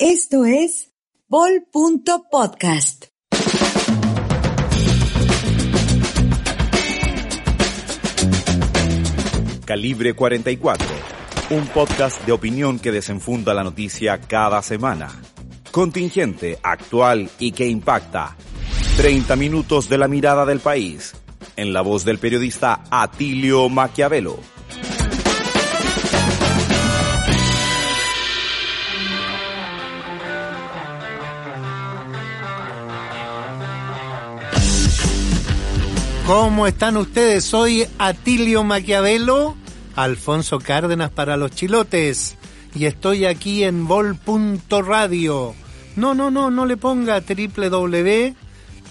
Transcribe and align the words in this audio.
Esto 0.00 0.44
es 0.44 0.92
Bol.podcast. 1.26 3.06
Calibre 9.64 10.14
44, 10.14 10.86
un 11.50 11.66
podcast 11.66 12.24
de 12.24 12.30
opinión 12.30 12.78
que 12.78 12.92
desenfunda 12.92 13.52
la 13.54 13.64
noticia 13.64 14.20
cada 14.20 14.62
semana. 14.62 15.10
Contingente, 15.72 16.60
actual 16.62 17.28
y 17.40 17.50
que 17.50 17.66
impacta. 17.66 18.36
30 18.98 19.34
minutos 19.34 19.88
de 19.88 19.98
la 19.98 20.06
mirada 20.06 20.46
del 20.46 20.60
país. 20.60 21.16
En 21.56 21.72
la 21.72 21.80
voz 21.80 22.04
del 22.04 22.20
periodista 22.20 22.84
Atilio 22.88 23.68
Maquiavelo. 23.68 24.57
¿Cómo 36.28 36.66
están 36.66 36.98
ustedes? 36.98 37.42
Soy 37.46 37.88
Atilio 37.98 38.62
Maquiavelo, 38.62 39.56
Alfonso 39.96 40.58
Cárdenas 40.58 41.10
para 41.10 41.38
los 41.38 41.52
chilotes, 41.52 42.36
y 42.74 42.84
estoy 42.84 43.24
aquí 43.24 43.64
en 43.64 43.88
vol.radio. 43.88 45.54
No, 45.96 46.12
no, 46.12 46.30
no, 46.30 46.50
no 46.50 46.66
le 46.66 46.76
ponga 46.76 47.22
www, 47.22 48.34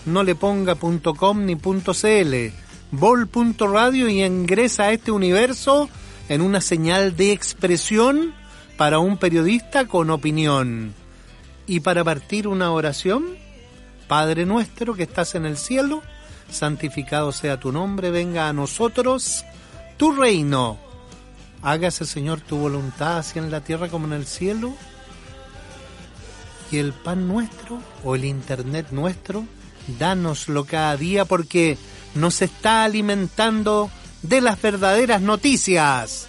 no 0.07 0.23
le 0.23 0.33
ponga 0.33 0.73
.com 0.73 1.45
ni 1.45 1.55
.cl. 1.55 2.53
vol.radio 2.89 4.09
y 4.09 4.23
ingresa 4.23 4.85
a 4.85 4.93
este 4.93 5.11
universo 5.11 5.91
en 6.29 6.41
una 6.41 6.59
señal 6.59 7.15
de 7.15 7.33
expresión 7.33 8.33
para 8.77 8.97
un 8.97 9.17
periodista 9.17 9.85
con 9.85 10.09
opinión. 10.09 10.95
Y 11.67 11.81
para 11.81 12.03
partir 12.03 12.47
una 12.47 12.71
oración, 12.71 13.27
Padre 14.07 14.47
nuestro 14.47 14.95
que 14.95 15.03
estás 15.03 15.35
en 15.35 15.45
el 15.45 15.57
cielo, 15.57 16.01
santificado 16.49 17.31
sea 17.31 17.59
tu 17.59 17.71
nombre, 17.71 18.11
venga 18.11 18.49
a 18.49 18.53
nosotros 18.53 19.45
tu 19.97 20.11
reino. 20.11 20.77
Hágase, 21.61 22.05
Señor, 22.05 22.41
tu 22.41 22.57
voluntad, 22.57 23.17
así 23.17 23.39
en 23.39 23.51
la 23.51 23.61
tierra 23.61 23.89
como 23.89 24.07
en 24.07 24.13
el 24.13 24.25
cielo. 24.25 24.73
Y 26.71 26.77
el 26.77 26.93
pan 26.93 27.27
nuestro 27.27 27.79
o 28.03 28.15
el 28.15 28.25
internet 28.25 28.87
nuestro, 28.91 29.45
dánoslo 29.99 30.65
cada 30.65 30.97
día 30.97 31.25
porque 31.25 31.77
nos 32.15 32.41
está 32.41 32.83
alimentando 32.83 33.89
de 34.21 34.41
las 34.41 34.61
verdaderas 34.61 35.21
noticias. 35.21 36.27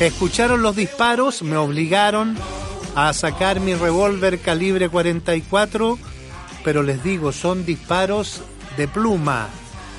Escucharon 0.00 0.62
los 0.62 0.74
disparos, 0.74 1.42
me 1.42 1.56
obligaron 1.56 2.36
a 2.94 3.12
sacar 3.12 3.60
mi 3.60 3.74
revólver 3.74 4.38
calibre 4.38 4.88
44, 4.88 5.98
pero 6.62 6.82
les 6.82 7.02
digo, 7.02 7.32
son 7.32 7.64
disparos 7.66 8.40
de 8.76 8.86
pluma, 8.88 9.48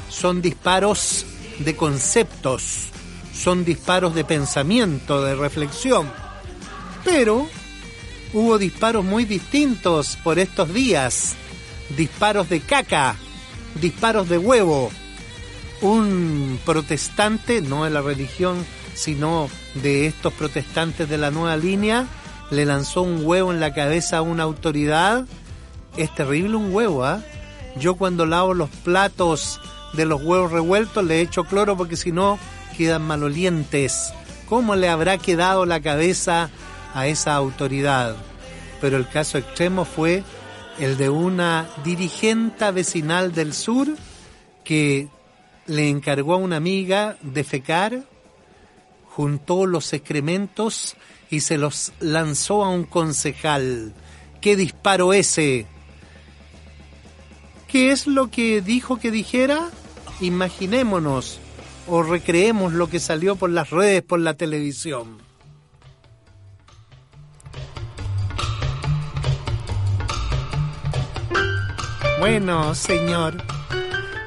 son 0.09 0.41
disparos 0.41 1.25
de 1.59 1.75
conceptos, 1.75 2.87
son 3.33 3.65
disparos 3.65 4.15
de 4.15 4.23
pensamiento, 4.23 5.23
de 5.23 5.35
reflexión. 5.35 6.11
Pero 7.03 7.47
hubo 8.33 8.57
disparos 8.57 9.03
muy 9.03 9.25
distintos 9.25 10.17
por 10.23 10.39
estos 10.39 10.73
días, 10.73 11.35
disparos 11.97 12.49
de 12.49 12.61
caca, 12.61 13.15
disparos 13.81 14.29
de 14.29 14.37
huevo. 14.37 14.89
Un 15.81 16.59
protestante, 16.65 17.61
no 17.61 17.83
de 17.83 17.89
la 17.89 18.01
religión, 18.01 18.65
sino 18.93 19.49
de 19.75 20.07
estos 20.07 20.33
protestantes 20.33 21.09
de 21.09 21.17
la 21.17 21.29
nueva 21.29 21.57
línea, 21.57 22.07
le 22.51 22.65
lanzó 22.65 23.01
un 23.01 23.25
huevo 23.25 23.51
en 23.51 23.59
la 23.59 23.73
cabeza 23.73 24.17
a 24.17 24.21
una 24.21 24.43
autoridad. 24.43 25.25
Es 25.97 26.13
terrible 26.13 26.55
un 26.55 26.73
huevo, 26.73 27.05
¿ah? 27.05 27.21
Yo 27.77 27.95
cuando 27.95 28.25
lavo 28.25 28.53
los 28.53 28.69
platos 28.69 29.59
de 29.93 30.05
los 30.05 30.21
huevos 30.21 30.51
revueltos 30.51 31.03
le 31.03 31.21
echo 31.21 31.43
cloro 31.43 31.75
porque 31.75 31.95
si 31.95 32.11
no 32.11 32.39
quedan 32.77 33.03
malolientes. 33.03 34.13
¿Cómo 34.47 34.75
le 34.75 34.89
habrá 34.89 35.17
quedado 35.17 35.65
la 35.65 35.81
cabeza 35.81 36.49
a 36.93 37.07
esa 37.07 37.35
autoridad? 37.35 38.15
Pero 38.81 38.97
el 38.97 39.07
caso 39.07 39.37
extremo 39.37 39.85
fue 39.85 40.23
el 40.79 40.97
de 40.97 41.09
una 41.09 41.67
dirigente 41.83 42.69
vecinal 42.71 43.31
del 43.33 43.53
sur 43.53 43.87
que 44.63 45.07
le 45.67 45.89
encargó 45.89 46.33
a 46.33 46.37
una 46.37 46.57
amiga 46.57 47.17
defecar, 47.21 48.03
juntó 49.05 49.65
los 49.65 49.93
excrementos 49.93 50.95
y 51.29 51.41
se 51.41 51.57
los 51.57 51.93
lanzó 51.99 52.63
a 52.63 52.69
un 52.69 52.83
concejal. 52.83 53.93
¿Qué 54.41 54.55
disparo 54.55 55.13
ese? 55.13 55.65
¿Qué 57.67 57.91
es 57.91 58.07
lo 58.07 58.29
que 58.29 58.61
dijo 58.61 58.97
que 58.97 59.11
dijera? 59.11 59.69
Imaginémonos 60.21 61.39
o 61.87 62.03
recreemos 62.03 62.73
lo 62.73 62.89
que 62.89 62.99
salió 62.99 63.35
por 63.35 63.49
las 63.49 63.69
redes, 63.69 64.01
por 64.01 64.19
la 64.19 64.35
televisión. 64.35 65.17
Bueno, 72.19 72.73
señor, 72.73 73.43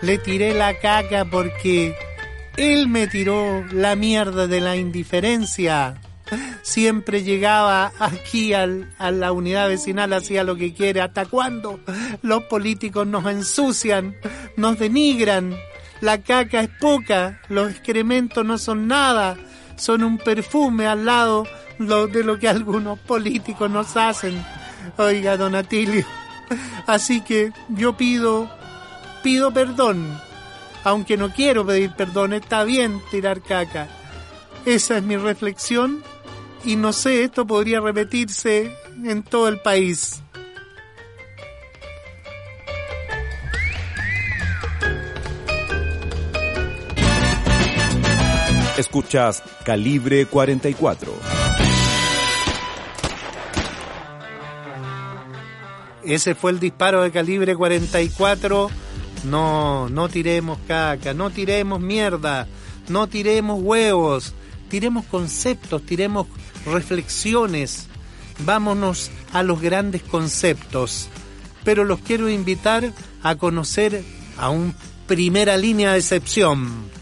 le 0.03 0.19
tiré 0.19 0.55
la 0.55 0.79
caca 0.79 1.25
porque 1.25 1.97
él 2.57 2.87
me 2.87 3.07
tiró 3.07 3.65
la 3.73 3.97
mierda 3.97 4.47
de 4.47 4.61
la 4.61 4.77
indiferencia 4.77 6.01
siempre 6.63 7.23
llegaba 7.23 7.93
aquí 7.99 8.53
al, 8.53 8.91
a 8.99 9.11
la 9.11 9.33
unidad 9.33 9.69
vecinal, 9.69 10.13
hacía 10.13 10.45
lo 10.45 10.57
que 10.57 10.75
quiere. 10.75 11.01
¿Hasta 11.01 11.27
cuándo 11.27 11.81
los 12.23 12.45
políticos 12.45 13.07
nos 13.07 13.27
ensucian, 13.27 14.17
nos 14.57 14.79
denigran? 14.79 15.57
La 16.01 16.19
caca 16.19 16.61
es 16.61 16.71
poca, 16.81 17.41
los 17.49 17.71
excrementos 17.71 18.45
no 18.45 18.59
son 18.59 18.87
nada, 18.87 19.37
son 19.77 20.05
un 20.05 20.19
perfume 20.19 20.87
al 20.87 21.05
lado 21.05 21.45
de 21.79 22.25
lo 22.25 22.39
que 22.39 22.49
algunos 22.49 22.99
políticos 22.99 23.71
nos 23.71 23.97
hacen. 23.97 24.45
Oiga, 24.97 25.37
don 25.37 25.55
Atilio. 25.55 26.05
Así 26.87 27.21
que 27.21 27.53
yo 27.69 27.97
pido, 27.97 28.51
pido 29.23 29.53
perdón. 29.53 30.21
Aunque 30.85 31.17
no 31.17 31.31
quiero 31.31 31.67
pedir 31.67 31.93
perdón, 31.93 32.33
está 32.33 32.65
bien 32.65 33.01
tirar 33.11 33.43
caca. 33.43 33.89
Esa 34.65 34.99
es 34.99 35.03
mi 35.03 35.17
reflexión 35.17 36.03
y 36.65 36.77
no 36.77 36.93
sé, 36.93 37.25
esto 37.25 37.47
podría 37.47 37.81
repetirse 37.81 38.73
en 39.05 39.23
todo 39.23 39.49
el 39.49 39.61
país. 39.61 40.23
Escuchas 48.79 49.43
Calibre 49.65 50.27
44. 50.27 51.13
Ese 56.05 56.35
fue 56.35 56.53
el 56.53 56.61
disparo 56.61 57.03
de 57.03 57.11
calibre 57.11 57.57
44. 57.57 58.71
No, 59.25 59.89
no 59.89 60.09
tiremos 60.09 60.59
caca, 60.69 61.13
no 61.13 61.31
tiremos 61.31 61.81
mierda, 61.81 62.47
no 62.89 63.09
tiremos 63.09 63.61
huevos, 63.61 64.33
tiremos 64.69 65.05
conceptos, 65.07 65.85
tiremos 65.85 66.27
reflexiones, 66.67 67.87
vámonos 68.45 69.11
a 69.33 69.43
los 69.43 69.61
grandes 69.61 70.03
conceptos, 70.03 71.09
pero 71.65 71.85
los 71.85 72.01
quiero 72.01 72.29
invitar 72.29 72.93
a 73.23 73.35
conocer 73.37 74.05
a 74.37 74.51
un 74.51 74.75
primera 75.07 75.57
línea 75.57 75.93
de 75.93 75.99
excepción. 75.99 76.98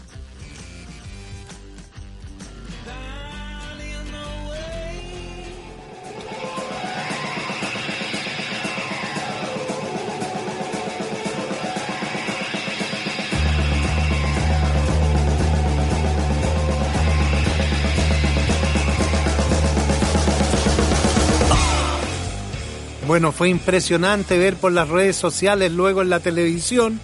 Bueno, 23.17 23.31
fue 23.31 23.49
impresionante 23.49 24.37
ver 24.37 24.57
por 24.57 24.71
las 24.71 24.89
redes 24.89 25.15
sociales, 25.15 25.71
luego 25.71 26.03
en 26.03 26.11
la 26.11 26.19
televisión, 26.19 26.99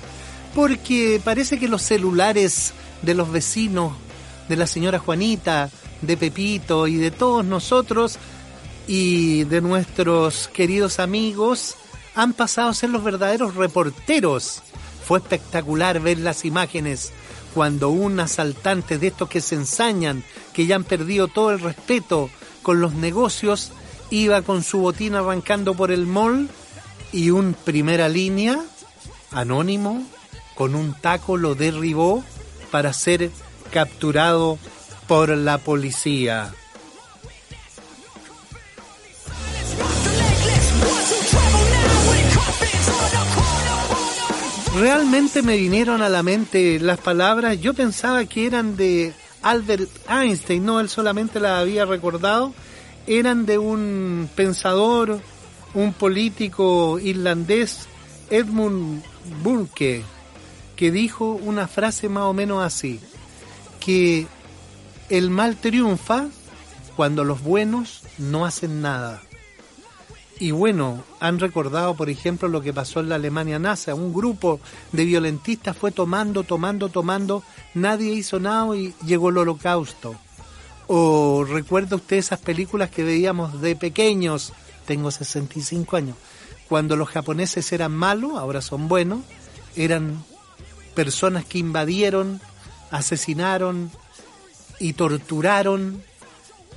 porque 0.54 1.20
parece 1.24 1.58
que 1.58 1.68
los 1.68 1.82
celulares 1.82 2.74
de 3.02 3.16
los 3.16 3.32
vecinos, 3.32 3.94
de 4.48 4.56
la 4.56 4.68
señora 4.68 5.00
Juanita, 5.00 5.72
de 6.04 6.16
Pepito 6.16 6.86
y 6.86 6.98
de 6.98 7.10
todos 7.10 7.44
nosotros 7.44 8.20
y 8.86 9.46
de 9.46 9.62
nuestros 9.62 10.50
queridos 10.50 11.00
amigos 11.00 11.78
han 12.14 12.34
pasado 12.34 12.70
a 12.70 12.76
ser 12.76 12.92
los 12.92 13.04
verdaderos 13.04 13.56
reporteros. 13.56 14.62
Fue 15.08 15.18
espectacular 15.18 16.00
ver 16.00 16.20
las 16.20 16.46
imágenes 16.46 17.12
cuando 17.56 17.90
un 17.90 18.20
asaltante 18.20 19.00
de 19.00 19.08
estos 19.08 19.30
que 19.30 19.42
se 19.42 19.56
ensañan, 19.56 20.24
que 20.54 20.68
ya 20.68 20.76
han 20.76 20.84
perdido 20.84 21.28
todo 21.28 21.50
el 21.50 21.60
respeto 21.60 22.30
con 22.62 22.82
los 22.82 22.94
negocios, 22.94 23.72
iba 24.14 24.44
con 24.44 24.62
su 24.62 24.78
botín 24.78 25.16
arrancando 25.16 25.74
por 25.74 25.92
el 25.92 26.06
mall 26.06 26.48
y 27.12 27.32
un 27.32 27.56
primera 27.56 28.08
línea, 28.10 28.60
anónimo, 29.32 30.04
con 30.54 30.76
un 30.76 30.94
taco 30.94 31.36
lo 31.36 31.56
derribó 31.56 32.24
para 32.70 32.94
ser 32.94 33.32
capturado 33.72 34.60
por 35.08 35.30
la 35.30 35.58
policía. 35.58 36.54
Realmente 44.76 45.42
me 45.42 45.58
vinieron 45.58 46.04
a 46.04 46.10
la 46.10 46.22
mente 46.22 46.80
las 46.80 47.00
palabras, 47.00 47.60
yo 47.60 47.74
pensaba 47.74 48.26
que 48.26 48.46
eran 48.46 48.76
de 48.76 49.14
Albert 49.42 49.90
Einstein, 50.08 50.64
no, 50.64 50.80
él 50.80 50.90
solamente 50.90 51.40
las 51.40 51.62
había 51.62 51.86
recordado, 51.86 52.54
eran 53.08 53.46
de 53.46 53.58
un 53.58 54.30
pensador, 54.36 55.20
un 55.74 55.94
político 55.94 57.00
irlandés, 57.00 57.88
Edmund 58.30 59.04
Burke, 59.42 60.04
que 60.76 60.92
dijo 60.92 61.32
una 61.34 61.68
frase 61.68 62.10
más 62.10 62.24
o 62.24 62.34
menos 62.34 62.64
así, 62.64 63.00
que 63.80 64.28
el 65.10 65.30
mal 65.30 65.58
triunfa 65.58 66.28
cuando 66.96 67.24
los 67.24 67.42
buenos 67.42 68.04
no 68.18 68.46
hacen 68.46 68.82
nada. 68.82 69.22
Y 70.40 70.52
bueno, 70.52 71.04
han 71.20 71.40
recordado, 71.40 71.96
por 71.96 72.10
ejemplo, 72.10 72.48
lo 72.48 72.62
que 72.62 72.74
pasó 72.74 73.00
en 73.00 73.10
la 73.10 73.16
Alemania 73.16 73.60
nazi. 73.60 73.92
Un 73.92 74.14
grupo 74.14 74.60
de 74.92 75.06
violentistas 75.06 75.78
fue 75.78 75.92
tomando, 75.92 76.44
tomando, 76.44 76.90
tomando, 76.90 77.44
nadie 77.76 78.14
hizo 78.14 78.40
nada 78.40 78.76
y 78.76 78.94
llegó 79.06 79.30
el 79.30 79.38
holocausto. 79.38 80.16
O 80.88 81.46
recuerda 81.46 81.96
usted 81.96 82.18
esas 82.18 82.40
películas 82.40 82.90
que 82.90 83.04
veíamos 83.04 83.62
de 83.62 83.76
pequeños, 83.76 84.54
tengo 84.86 85.12
65 85.12 85.96
años, 85.96 86.18
cuando 86.68 86.96
los 86.96 87.10
japoneses 87.10 87.72
eran 87.72 87.92
malos, 87.92 88.38
ahora 88.38 88.62
son 88.62 88.88
buenos, 88.88 89.20
eran 89.76 90.24
personas 90.96 91.46
que 91.46 91.60
invadieron, 91.60 92.42
asesinaron 92.92 93.92
y 94.80 94.94
torturaron 94.94 96.04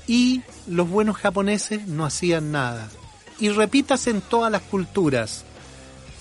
y 0.06 0.42
los 0.66 0.88
buenos 0.88 1.16
japoneses 1.16 1.86
no 1.86 2.04
hacían 2.04 2.52
nada 2.52 2.88
y 3.38 3.50
repítase 3.50 4.10
en 4.10 4.20
todas 4.20 4.50
las 4.50 4.62
culturas. 4.62 5.44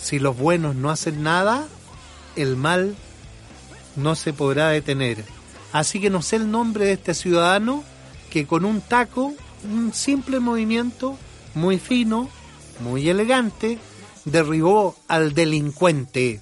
Si 0.02 0.20
los 0.20 0.38
buenos 0.38 0.76
no 0.76 0.90
hacen 0.90 1.24
nada, 1.24 1.68
el 2.36 2.56
mal 2.56 2.96
no 3.96 4.16
se 4.16 4.34
podrá 4.34 4.70
detener. 4.70 5.24
Así 5.76 6.00
que 6.00 6.10
no 6.10 6.22
sé 6.22 6.38
el 6.38 6.50
nombre 6.50 6.86
de 6.86 6.94
este 6.94 7.14
ciudadano 7.14 7.84
que 8.30 8.48
con 8.48 8.64
un 8.64 8.80
taco, 8.80 9.34
un 9.70 9.94
simple 9.94 10.40
movimiento 10.40 11.18
muy 11.54 11.80
fino, 11.80 12.30
muy 12.80 13.10
elegante, 13.10 13.78
derribó 14.24 14.96
al 15.10 15.34
delincuente. 15.34 16.40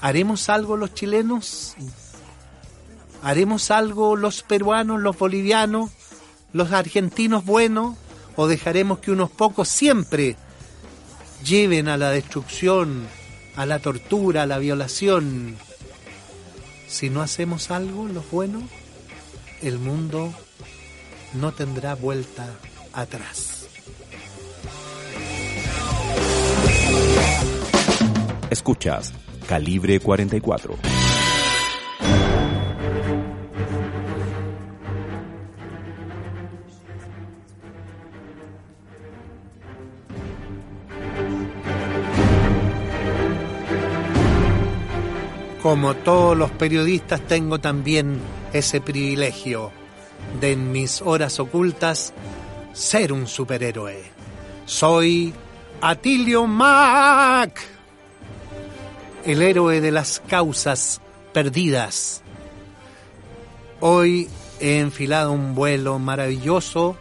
¿Haremos 0.00 0.48
algo 0.48 0.76
los 0.76 0.94
chilenos? 0.94 1.74
¿Haremos 3.22 3.72
algo 3.72 4.14
los 4.14 4.44
peruanos, 4.44 5.00
los 5.00 5.18
bolivianos, 5.18 5.90
los 6.52 6.70
argentinos 6.70 7.44
buenos? 7.44 7.96
o 8.36 8.46
dejaremos 8.46 8.98
que 8.98 9.10
unos 9.10 9.30
pocos 9.30 9.66
siempre 9.66 10.36
lleven 11.42 11.88
a 11.88 11.96
la 11.96 12.10
destrucción, 12.10 13.08
a 13.56 13.66
la 13.66 13.78
tortura, 13.78 14.42
a 14.42 14.46
la 14.46 14.58
violación. 14.58 15.56
Si 16.86 17.10
no 17.10 17.22
hacemos 17.22 17.70
algo, 17.70 18.06
los 18.06 18.30
buenos, 18.30 18.62
el 19.62 19.78
mundo 19.78 20.32
no 21.34 21.52
tendrá 21.52 21.94
vuelta 21.94 22.48
atrás. 22.92 23.68
Escuchas 28.50 29.12
Calibre 29.46 30.00
44. 30.00 30.95
Como 45.66 45.96
todos 45.96 46.36
los 46.38 46.52
periodistas 46.52 47.20
tengo 47.22 47.58
también 47.58 48.20
ese 48.52 48.80
privilegio 48.80 49.72
de 50.40 50.52
en 50.52 50.70
mis 50.70 51.02
horas 51.02 51.40
ocultas 51.40 52.12
ser 52.72 53.12
un 53.12 53.26
superhéroe. 53.26 54.00
Soy 54.64 55.34
Atilio 55.80 56.46
Mac, 56.46 57.60
el 59.24 59.42
héroe 59.42 59.80
de 59.80 59.90
las 59.90 60.22
causas 60.28 61.00
perdidas. 61.32 62.22
Hoy 63.80 64.28
he 64.60 64.78
enfilado 64.78 65.32
un 65.32 65.56
vuelo 65.56 65.98
maravilloso 65.98 66.96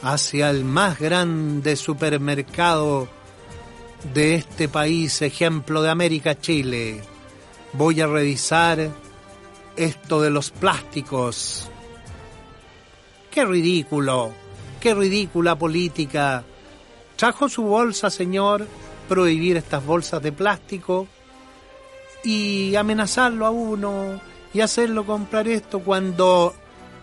hacia 0.00 0.48
el 0.48 0.64
más 0.64 0.98
grande 0.98 1.76
supermercado 1.76 3.08
de 4.14 4.36
este 4.36 4.70
país, 4.70 5.20
ejemplo 5.20 5.82
de 5.82 5.90
América 5.90 6.40
Chile 6.40 7.02
voy 7.76 8.00
a 8.00 8.06
revisar 8.06 8.90
esto 9.76 10.22
de 10.22 10.30
los 10.30 10.50
plásticos. 10.50 11.68
Qué 13.30 13.44
ridículo, 13.44 14.32
qué 14.80 14.94
ridícula 14.94 15.56
política. 15.56 16.44
Trajo 17.16 17.48
su 17.48 17.64
bolsa, 17.64 18.10
señor, 18.10 18.66
prohibir 19.08 19.56
estas 19.56 19.84
bolsas 19.84 20.22
de 20.22 20.32
plástico 20.32 21.08
y 22.22 22.74
amenazarlo 22.76 23.46
a 23.46 23.50
uno 23.50 24.20
y 24.52 24.60
hacerlo 24.60 25.04
comprar 25.04 25.48
esto 25.48 25.80
cuando 25.80 26.54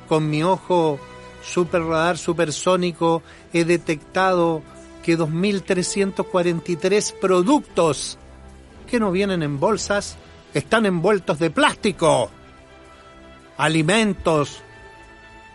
con 0.08 0.30
mi 0.30 0.42
ojo 0.44 1.00
super 1.44 1.84
radar 1.84 2.18
supersónico 2.18 3.22
he 3.52 3.66
detectado 3.66 4.62
que 5.04 5.18
2.343 5.18 7.14
productos 7.20 8.18
que 8.90 9.00
no 9.00 9.12
vienen 9.12 9.44
en 9.44 9.60
bolsas 9.60 10.18
están 10.54 10.86
envueltos 10.86 11.40
de 11.40 11.50
plástico. 11.50 12.30
Alimentos, 13.58 14.62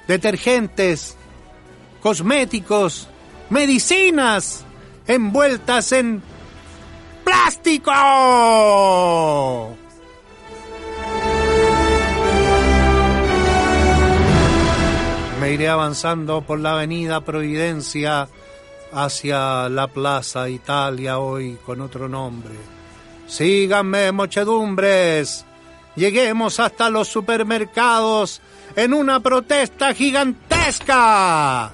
detergentes, 0.07 1.17
cosméticos, 2.01 3.09
medicinas 3.51 4.65
envueltas 5.07 5.93
en 5.93 6.23
plástico. 7.25 7.93
Me 15.41 15.53
iré 15.53 15.69
avanzando 15.69 16.43
por 16.43 16.59
la 16.61 16.73
avenida 16.73 17.21
Providencia 17.21 18.29
hacia 18.93 19.69
la 19.69 19.89
Plaza 19.89 20.49
Italia 20.49 21.19
hoy 21.19 21.59
con 21.65 21.81
otro 21.81 22.09
nombre 22.09 22.76
Síganme, 23.27 24.13
mochedumbres. 24.13 25.45
Lleguemos 25.97 26.61
hasta 26.61 26.91
los 26.91 27.09
supermercados 27.09 28.41
en 28.77 28.93
una 28.93 29.21
protesta 29.21 29.95
gigantesca. 29.95 31.73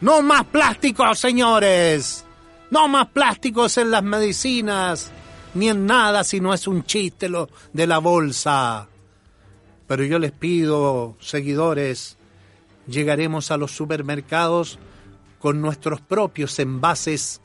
No 0.00 0.22
más 0.22 0.44
plásticos, 0.44 1.18
señores. 1.18 2.24
No 2.70 2.88
más 2.88 3.08
plásticos 3.08 3.76
en 3.78 3.90
las 3.90 4.02
medicinas, 4.02 5.10
ni 5.54 5.68
en 5.68 5.86
nada 5.86 6.24
si 6.24 6.40
no 6.40 6.54
es 6.54 6.66
un 6.66 6.84
chiste 6.84 7.28
lo 7.28 7.50
de 7.72 7.86
la 7.86 7.98
bolsa. 7.98 8.88
Pero 9.86 10.04
yo 10.04 10.18
les 10.18 10.32
pido, 10.32 11.16
seguidores, 11.20 12.16
llegaremos 12.86 13.50
a 13.50 13.58
los 13.58 13.72
supermercados 13.72 14.78
con 15.38 15.60
nuestros 15.60 16.00
propios 16.00 16.58
envases 16.58 17.40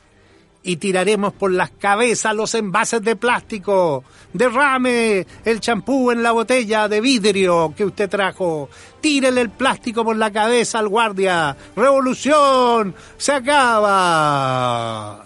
y 0.64 0.78
tiraremos 0.78 1.34
por 1.34 1.52
las 1.52 1.72
cabezas 1.72 2.36
los 2.36 2.54
envases 2.54 3.02
de 3.02 3.16
plástico. 3.16 4.04
Derrame 4.34 5.26
el 5.46 5.60
champú 5.60 6.12
en 6.12 6.24
la 6.24 6.32
botella 6.32 6.88
de 6.88 7.02
vidrio 7.02 7.74
que 7.76 7.86
usted 7.86 8.10
trajo. 8.10 8.70
Tírele 9.00 9.42
el 9.42 9.50
plástico 9.50 10.04
por 10.04 10.18
la 10.18 10.32
cabeza 10.32 10.80
al 10.80 10.90
guardia. 10.90 11.56
Revolución 11.76 12.96
se 13.18 13.32
acaba. 13.32 15.24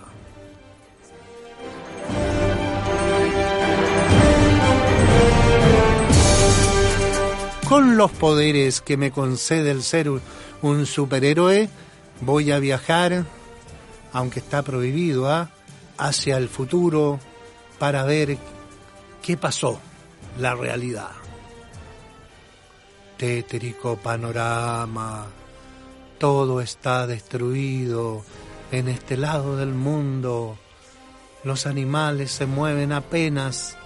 Con 7.68 7.96
los 7.96 8.12
poderes 8.12 8.82
que 8.82 8.98
me 8.98 9.12
concede 9.12 9.72
el 9.72 9.82
ser 9.82 10.12
un 10.62 10.86
superhéroe, 10.86 11.70
voy 12.20 12.52
a 12.52 12.60
viajar 12.60 13.24
aunque 14.14 14.40
está 14.40 14.62
prohibido, 14.62 15.30
¿ah? 15.30 15.50
hacia 15.98 16.38
el 16.38 16.50
futuro 16.50 17.20
para 17.80 18.04
ver 18.04 18.38
qué 19.22 19.38
pasó, 19.38 19.80
la 20.40 20.56
realidad. 20.56 21.12
Tétrico 23.18 23.98
panorama, 23.98 25.28
todo 26.18 26.62
está 26.62 27.06
destruido 27.08 28.24
en 28.72 28.88
este 28.88 29.18
lado 29.18 29.58
del 29.58 29.74
mundo. 29.74 30.58
Los 31.44 31.66
animales 31.66 32.32
se 32.32 32.46
mueven 32.46 32.92
apenas 32.92 33.78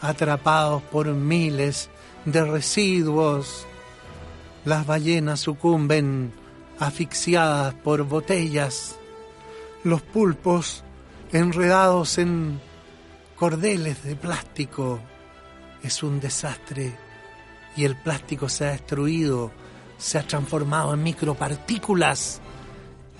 atrapados 0.00 0.82
por 0.82 1.08
miles 1.08 1.90
de 2.24 2.44
residuos. 2.44 3.66
Las 4.64 4.86
ballenas 4.86 5.40
sucumben 5.40 6.32
asfixiadas 6.78 7.74
por 7.74 8.04
botellas 8.04 8.99
los 9.84 10.02
pulpos 10.02 10.84
enredados 11.32 12.18
en 12.18 12.60
cordeles 13.36 14.02
de 14.04 14.16
plástico. 14.16 15.00
Es 15.82 16.02
un 16.02 16.20
desastre 16.20 16.96
y 17.76 17.84
el 17.84 17.96
plástico 17.96 18.48
se 18.48 18.66
ha 18.66 18.70
destruido, 18.72 19.50
se 19.96 20.18
ha 20.18 20.26
transformado 20.26 20.94
en 20.94 21.02
micropartículas 21.02 22.40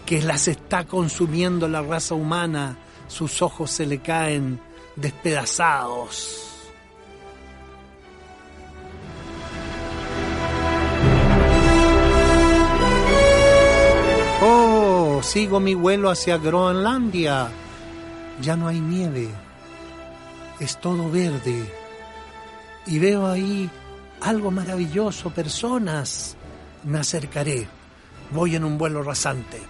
que 0.04 0.22
las 0.22 0.48
está 0.48 0.86
consumiendo 0.86 1.68
la 1.68 1.82
raza 1.82 2.14
humana. 2.14 2.76
Sus 3.08 3.42
ojos 3.42 3.70
se 3.70 3.86
le 3.86 4.00
caen 4.00 4.60
despedazados. 4.96 6.49
Sigo 15.22 15.60
mi 15.60 15.74
vuelo 15.74 16.10
hacia 16.10 16.38
Groenlandia. 16.38 17.48
Ya 18.40 18.56
no 18.56 18.68
hay 18.68 18.80
nieve, 18.80 19.28
es 20.58 20.80
todo 20.80 21.10
verde. 21.10 21.64
Y 22.86 22.98
veo 22.98 23.26
ahí 23.26 23.68
algo 24.20 24.50
maravilloso, 24.50 25.30
personas. 25.30 26.36
Me 26.84 26.98
acercaré, 26.98 27.66
voy 28.32 28.56
en 28.56 28.64
un 28.64 28.78
vuelo 28.78 29.02
rasante. 29.02 29.60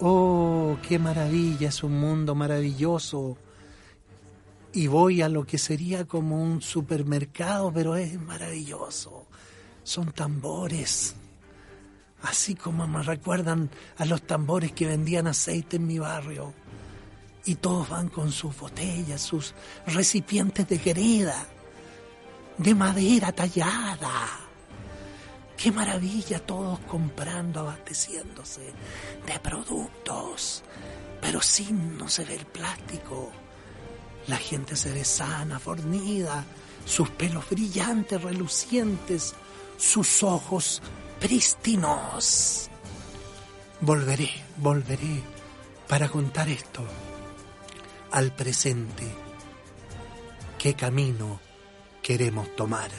Oh, 0.00 0.76
qué 0.88 0.98
maravilla, 0.98 1.68
es 1.68 1.82
un 1.82 1.98
mundo 1.98 2.34
maravilloso. 2.34 3.36
Y 4.72 4.86
voy 4.86 5.22
a 5.22 5.28
lo 5.28 5.44
que 5.44 5.58
sería 5.58 6.04
como 6.06 6.42
un 6.42 6.62
supermercado, 6.62 7.72
pero 7.72 7.96
es 7.96 8.20
maravilloso. 8.20 9.26
Son 9.82 10.12
tambores 10.12 11.14
así 12.22 12.54
como 12.54 12.86
me 12.86 13.02
recuerdan 13.02 13.70
a 13.96 14.04
los 14.04 14.22
tambores 14.22 14.72
que 14.72 14.86
vendían 14.86 15.26
aceite 15.26 15.76
en 15.76 15.86
mi 15.86 15.98
barrio. 15.98 16.52
Y 17.44 17.56
todos 17.56 17.88
van 17.88 18.08
con 18.08 18.32
sus 18.32 18.58
botellas, 18.58 19.22
sus 19.22 19.54
recipientes 19.86 20.68
de 20.68 20.78
greda, 20.78 21.46
de 22.58 22.74
madera 22.74 23.32
tallada. 23.32 24.48
Qué 25.56 25.72
maravilla, 25.72 26.38
todos 26.40 26.78
comprando, 26.80 27.60
abasteciéndose 27.60 28.72
de 29.26 29.40
productos, 29.40 30.62
pero 31.20 31.40
sin 31.40 31.96
no 31.96 32.08
se 32.08 32.24
ve 32.24 32.36
el 32.36 32.46
plástico. 32.46 33.32
La 34.26 34.36
gente 34.36 34.76
se 34.76 34.92
ve 34.92 35.04
sana, 35.04 35.58
fornida, 35.58 36.44
sus 36.84 37.08
pelos 37.10 37.48
brillantes, 37.48 38.22
relucientes, 38.22 39.34
sus 39.78 40.22
ojos 40.22 40.82
prístinos. 41.20 42.70
Volveré, 43.80 44.30
volveré 44.56 45.22
para 45.88 46.08
contar 46.08 46.48
esto 46.48 46.82
al 48.10 48.32
presente. 48.32 49.04
¿Qué 50.58 50.74
camino 50.74 51.40
queremos 52.02 52.54
tomar? 52.56 52.90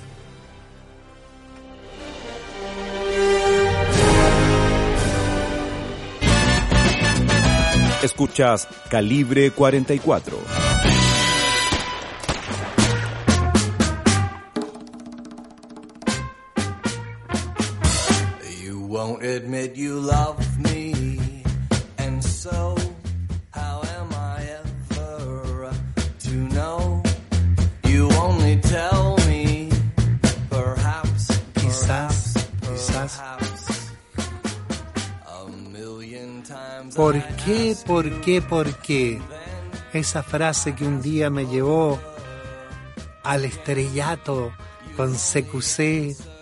Escuchas 8.01 8.67
Calibre 8.89 9.51
44. 9.51 10.38
Admit 19.50 19.75
you 19.75 20.00
love 20.00 20.38
me, 20.60 20.94
and 21.98 22.24
so 22.24 22.75
how 23.50 23.82
am 23.98 24.10
I 24.13 24.46
ever 24.46 25.72
to 26.20 26.32
know? 26.53 27.01
You 27.86 28.10
only 28.22 28.58
tell 28.58 29.18
me, 29.27 29.70
perhaps, 30.51 31.41
quizás, 31.56 32.48
quizás. 32.62 33.22
¿Por 36.96 37.15
qué, 37.44 37.75
por 37.88 38.22
qué, 38.22 38.41
por 38.44 38.68
qué? 38.82 39.20
Esa 39.94 40.22
frase 40.22 40.75
que 40.75 40.86
un 40.86 41.01
día 41.01 41.32
me 41.32 41.48
llevó 41.48 42.00
al 43.24 43.46
estrellato 43.46 44.51
con 44.96 45.15
CQC 45.15 46.38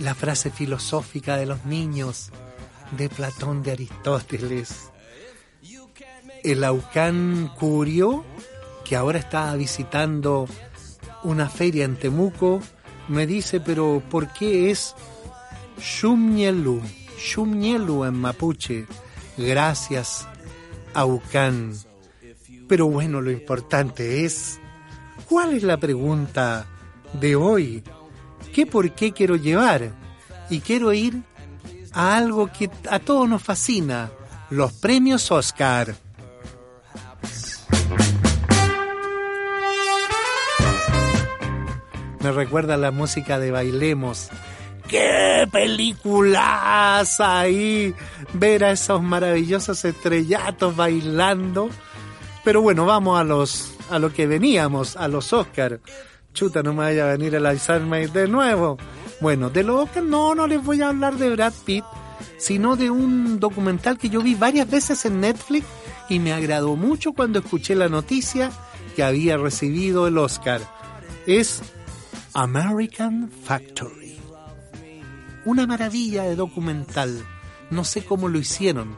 la 0.00 0.14
frase 0.14 0.50
filosófica 0.50 1.36
de 1.36 1.46
los 1.46 1.64
niños 1.64 2.30
de 2.92 3.08
Platón 3.08 3.62
de 3.62 3.72
Aristóteles. 3.72 4.90
El 6.42 6.64
Aucán 6.64 7.50
Curio, 7.58 8.24
que 8.84 8.96
ahora 8.96 9.18
está 9.18 9.54
visitando 9.56 10.46
una 11.24 11.48
feria 11.48 11.84
en 11.84 11.96
Temuco, 11.96 12.60
me 13.08 13.26
dice, 13.26 13.60
pero 13.60 14.02
¿por 14.10 14.32
qué 14.32 14.70
es 14.70 14.94
Shumnielu? 15.80 16.80
Shumnielu 17.18 18.04
en 18.04 18.14
mapuche. 18.14 18.86
Gracias, 19.36 20.26
Aucán. 20.94 21.72
Pero 22.68 22.86
bueno, 22.86 23.20
lo 23.20 23.30
importante 23.30 24.24
es, 24.24 24.58
¿cuál 25.28 25.54
es 25.54 25.62
la 25.62 25.76
pregunta 25.78 26.66
de 27.12 27.36
hoy? 27.36 27.82
Qué 28.56 28.64
por 28.64 28.90
qué 28.92 29.12
quiero 29.12 29.36
llevar. 29.36 29.90
Y 30.48 30.60
quiero 30.60 30.94
ir 30.94 31.20
a 31.92 32.16
algo 32.16 32.50
que 32.50 32.70
a 32.88 32.98
todos 32.98 33.28
nos 33.28 33.42
fascina, 33.42 34.10
los 34.48 34.72
premios 34.72 35.30
Oscar. 35.30 35.94
Me 42.20 42.32
recuerda 42.32 42.78
la 42.78 42.90
música 42.92 43.38
de 43.38 43.50
Bailemos. 43.50 44.30
¡Qué 44.88 45.46
películas 45.52 47.20
ahí! 47.20 47.94
Ver 48.32 48.64
a 48.64 48.70
esos 48.70 49.02
maravillosos 49.02 49.84
estrellatos 49.84 50.74
bailando. 50.74 51.68
Pero 52.42 52.62
bueno, 52.62 52.86
vamos 52.86 53.20
a 53.20 53.24
los 53.24 53.72
a 53.90 53.98
lo 53.98 54.12
que 54.14 54.26
veníamos, 54.26 54.96
a 54.96 55.08
los 55.08 55.32
Oscar 55.34 55.78
no 56.62 56.74
me 56.74 56.80
vaya 56.80 57.04
a 57.04 57.12
venir 57.12 57.34
el 57.34 57.46
Alzheimer 57.46 58.10
de 58.10 58.28
nuevo. 58.28 58.76
Bueno, 59.20 59.48
de 59.48 59.62
lo 59.62 59.88
que 59.90 60.02
no, 60.02 60.34
no 60.34 60.46
les 60.46 60.62
voy 60.62 60.82
a 60.82 60.90
hablar 60.90 61.16
de 61.16 61.30
Brad 61.30 61.54
Pitt, 61.64 61.84
sino 62.36 62.76
de 62.76 62.90
un 62.90 63.40
documental 63.40 63.96
que 63.96 64.10
yo 64.10 64.20
vi 64.20 64.34
varias 64.34 64.68
veces 64.68 65.06
en 65.06 65.20
Netflix 65.20 65.66
y 66.10 66.18
me 66.18 66.34
agradó 66.34 66.76
mucho 66.76 67.14
cuando 67.14 67.38
escuché 67.38 67.74
la 67.74 67.88
noticia 67.88 68.52
que 68.94 69.02
había 69.02 69.38
recibido 69.38 70.06
el 70.06 70.18
Oscar. 70.18 70.60
Es 71.26 71.62
American 72.34 73.30
Factory. 73.30 74.18
Una 75.46 75.66
maravilla 75.66 76.24
de 76.24 76.36
documental. 76.36 77.24
No 77.70 77.82
sé 77.82 78.04
cómo 78.04 78.28
lo 78.28 78.38
hicieron, 78.38 78.94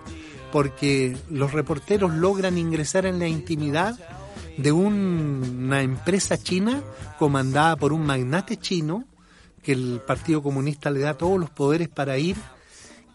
porque 0.51 1.17
los 1.31 1.53
reporteros 1.53 2.13
logran 2.13 2.59
ingresar 2.59 3.07
en 3.07 3.21
la 3.21 3.29
intimidad 3.29 3.97
de 4.59 4.73
una 4.73 5.83
empresa 5.83 6.37
china 6.37 6.83
comandada 7.19 7.77
por 7.77 7.93
un 7.93 8.05
magnate 8.05 8.57
chino 8.57 9.05
que 9.63 9.73
el 9.73 10.01
Partido 10.07 10.43
Comunista 10.43 10.91
le 10.91 11.01
da 11.01 11.15
todos 11.15 11.39
los 11.39 11.49
poderes 11.49 11.89
para 11.89 12.19
ir 12.19 12.37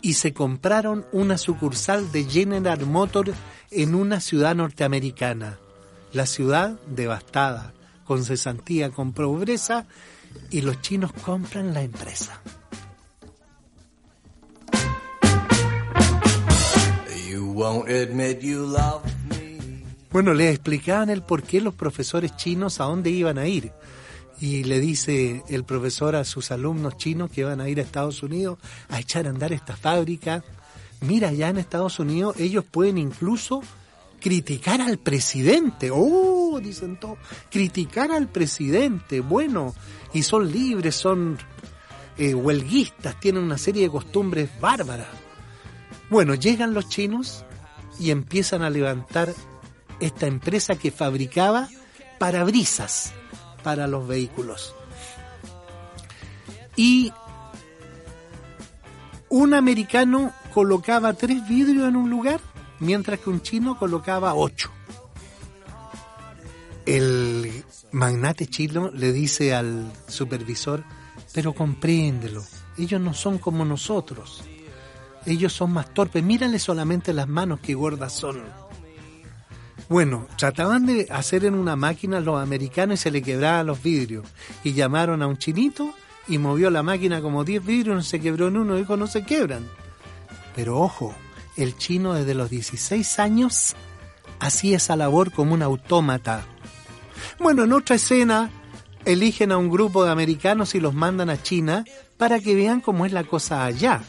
y 0.01 0.13
se 0.13 0.33
compraron 0.33 1.05
una 1.11 1.37
sucursal 1.37 2.11
de 2.11 2.23
General 2.23 2.85
Motors 2.85 3.33
en 3.71 3.93
una 3.93 4.19
ciudad 4.19 4.55
norteamericana. 4.55 5.59
La 6.13 6.25
ciudad 6.25 6.79
devastada, 6.87 7.73
con 8.05 8.23
cesantía, 8.23 8.91
con 8.91 9.13
pobreza, 9.13 9.85
y 10.49 10.61
los 10.61 10.81
chinos 10.81 11.11
compran 11.13 11.73
la 11.73 11.81
empresa. 11.81 12.41
Bueno, 20.13 20.35
le 20.35 20.51
explicaban 20.51 21.09
el 21.09 21.23
por 21.23 21.41
qué 21.41 21.59
los 21.59 21.73
profesores 21.73 22.35
chinos 22.35 22.79
a 22.79 22.83
dónde 22.83 23.09
iban 23.09 23.39
a 23.39 23.47
ir. 23.47 23.71
Y 24.39 24.63
le 24.63 24.79
dice 24.79 25.43
el 25.49 25.63
profesor 25.63 26.15
a 26.15 26.23
sus 26.23 26.51
alumnos 26.51 26.97
chinos 26.97 27.31
que 27.31 27.43
van 27.43 27.59
a 27.59 27.67
ir 27.67 27.79
a 27.79 27.81
Estados 27.81 28.21
Unidos 28.21 28.59
a 28.89 28.99
echar 28.99 29.25
a 29.25 29.31
andar 29.31 29.53
esta 29.53 29.75
fábrica. 29.75 30.43
Mira, 31.01 31.33
ya 31.33 31.49
en 31.49 31.57
Estados 31.57 31.97
Unidos 31.97 32.35
ellos 32.37 32.63
pueden 32.63 32.99
incluso 32.99 33.63
criticar 34.21 34.81
al 34.81 34.99
presidente. 34.99 35.89
Oh, 35.91 36.59
dicen 36.61 36.99
todos, 36.99 37.17
criticar 37.49 38.11
al 38.11 38.27
presidente. 38.27 39.19
Bueno, 39.19 39.73
y 40.13 40.21
son 40.21 40.51
libres, 40.51 40.93
son 40.93 41.39
eh, 42.19 42.35
huelguistas, 42.35 43.19
tienen 43.19 43.41
una 43.41 43.57
serie 43.57 43.81
de 43.81 43.89
costumbres 43.89 44.51
bárbaras. 44.61 45.07
Bueno, 46.11 46.35
llegan 46.35 46.75
los 46.75 46.87
chinos 46.87 47.43
y 47.99 48.11
empiezan 48.11 48.61
a 48.61 48.69
levantar 48.69 49.33
esta 49.99 50.27
empresa 50.27 50.75
que 50.75 50.91
fabricaba 50.91 51.69
parabrisas 52.19 53.13
para 53.63 53.87
los 53.87 54.07
vehículos. 54.07 54.75
Y 56.75 57.11
un 59.29 59.53
americano 59.53 60.31
colocaba 60.53 61.13
tres 61.13 61.47
vidrios 61.47 61.87
en 61.87 61.95
un 61.95 62.09
lugar, 62.09 62.39
mientras 62.79 63.19
que 63.19 63.29
un 63.29 63.41
chino 63.41 63.77
colocaba 63.77 64.35
ocho. 64.35 64.71
El 66.85 67.63
magnate 67.91 68.47
chino 68.47 68.91
le 68.91 69.11
dice 69.11 69.53
al 69.55 69.91
supervisor, 70.07 70.83
pero 71.33 71.53
compréndelo, 71.53 72.43
ellos 72.77 72.99
no 72.99 73.13
son 73.13 73.37
como 73.37 73.65
nosotros. 73.65 74.43
Ellos 75.25 75.53
son 75.53 75.71
más 75.71 75.93
torpes, 75.93 76.21
mírale 76.21 76.59
solamente 76.59 77.13
las 77.13 77.27
manos 77.27 77.61
que 77.61 77.75
gordas 77.75 78.11
son. 78.11 78.43
Bueno, 79.89 80.27
trataban 80.37 80.85
de 80.85 81.07
hacer 81.09 81.45
en 81.45 81.55
una 81.55 81.75
máquina 81.75 82.19
los 82.19 82.41
americanos 82.41 82.99
y 82.99 83.03
se 83.03 83.11
le 83.11 83.21
quebraban 83.21 83.67
los 83.67 83.81
vidrios. 83.81 84.25
Y 84.63 84.73
llamaron 84.73 85.21
a 85.21 85.27
un 85.27 85.37
chinito 85.37 85.93
y 86.27 86.37
movió 86.37 86.69
la 86.69 86.83
máquina 86.83 87.21
como 87.21 87.43
10 87.43 87.65
vidrios, 87.65 87.95
no 87.95 88.01
se 88.01 88.19
quebró 88.19 88.47
en 88.47 88.57
uno, 88.57 88.75
dijo 88.75 88.97
no 88.97 89.07
se 89.07 89.23
quebran. 89.23 89.67
Pero 90.55 90.79
ojo, 90.79 91.13
el 91.57 91.77
chino 91.77 92.13
desde 92.13 92.33
los 92.33 92.49
16 92.49 93.19
años 93.19 93.75
hacía 94.39 94.77
esa 94.77 94.95
labor 94.95 95.31
como 95.31 95.53
un 95.53 95.61
autómata. 95.61 96.45
Bueno, 97.39 97.63
en 97.63 97.73
otra 97.73 97.95
escena 97.95 98.49
eligen 99.05 99.51
a 99.51 99.57
un 99.57 99.69
grupo 99.69 100.05
de 100.05 100.11
americanos 100.11 100.75
y 100.75 100.79
los 100.79 100.93
mandan 100.93 101.29
a 101.29 101.41
China 101.41 101.83
para 102.17 102.39
que 102.39 102.55
vean 102.55 102.79
cómo 102.79 103.05
es 103.05 103.11
la 103.11 103.25
cosa 103.25 103.65
allá. 103.65 104.01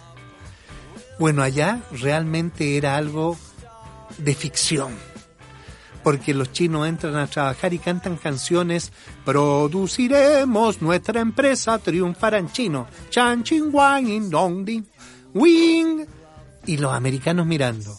Bueno, 1.18 1.42
allá 1.42 1.83
realmente 1.90 2.76
era 2.76 2.97
algo 2.97 3.37
de 4.18 4.35
ficción 4.35 5.13
porque 6.05 6.35
los 6.35 6.53
chinos 6.53 6.87
entran 6.87 7.17
a 7.17 7.27
trabajar 7.27 7.73
y 7.73 7.79
cantan 7.79 8.17
canciones, 8.17 8.93
produciremos 9.25 10.83
nuestra 10.83 11.23
empresa, 11.23 11.79
triunfará 11.79 12.39
en 12.39 12.53
chino, 12.53 12.87
chan 13.09 13.43
ching 13.43 13.71
wang 13.73 14.29
dong 14.29 14.67
ding, 14.67 14.85
wing, 15.33 16.05
y 16.67 16.77
los 16.77 16.93
americanos 16.93 17.47
mirando. 17.47 17.97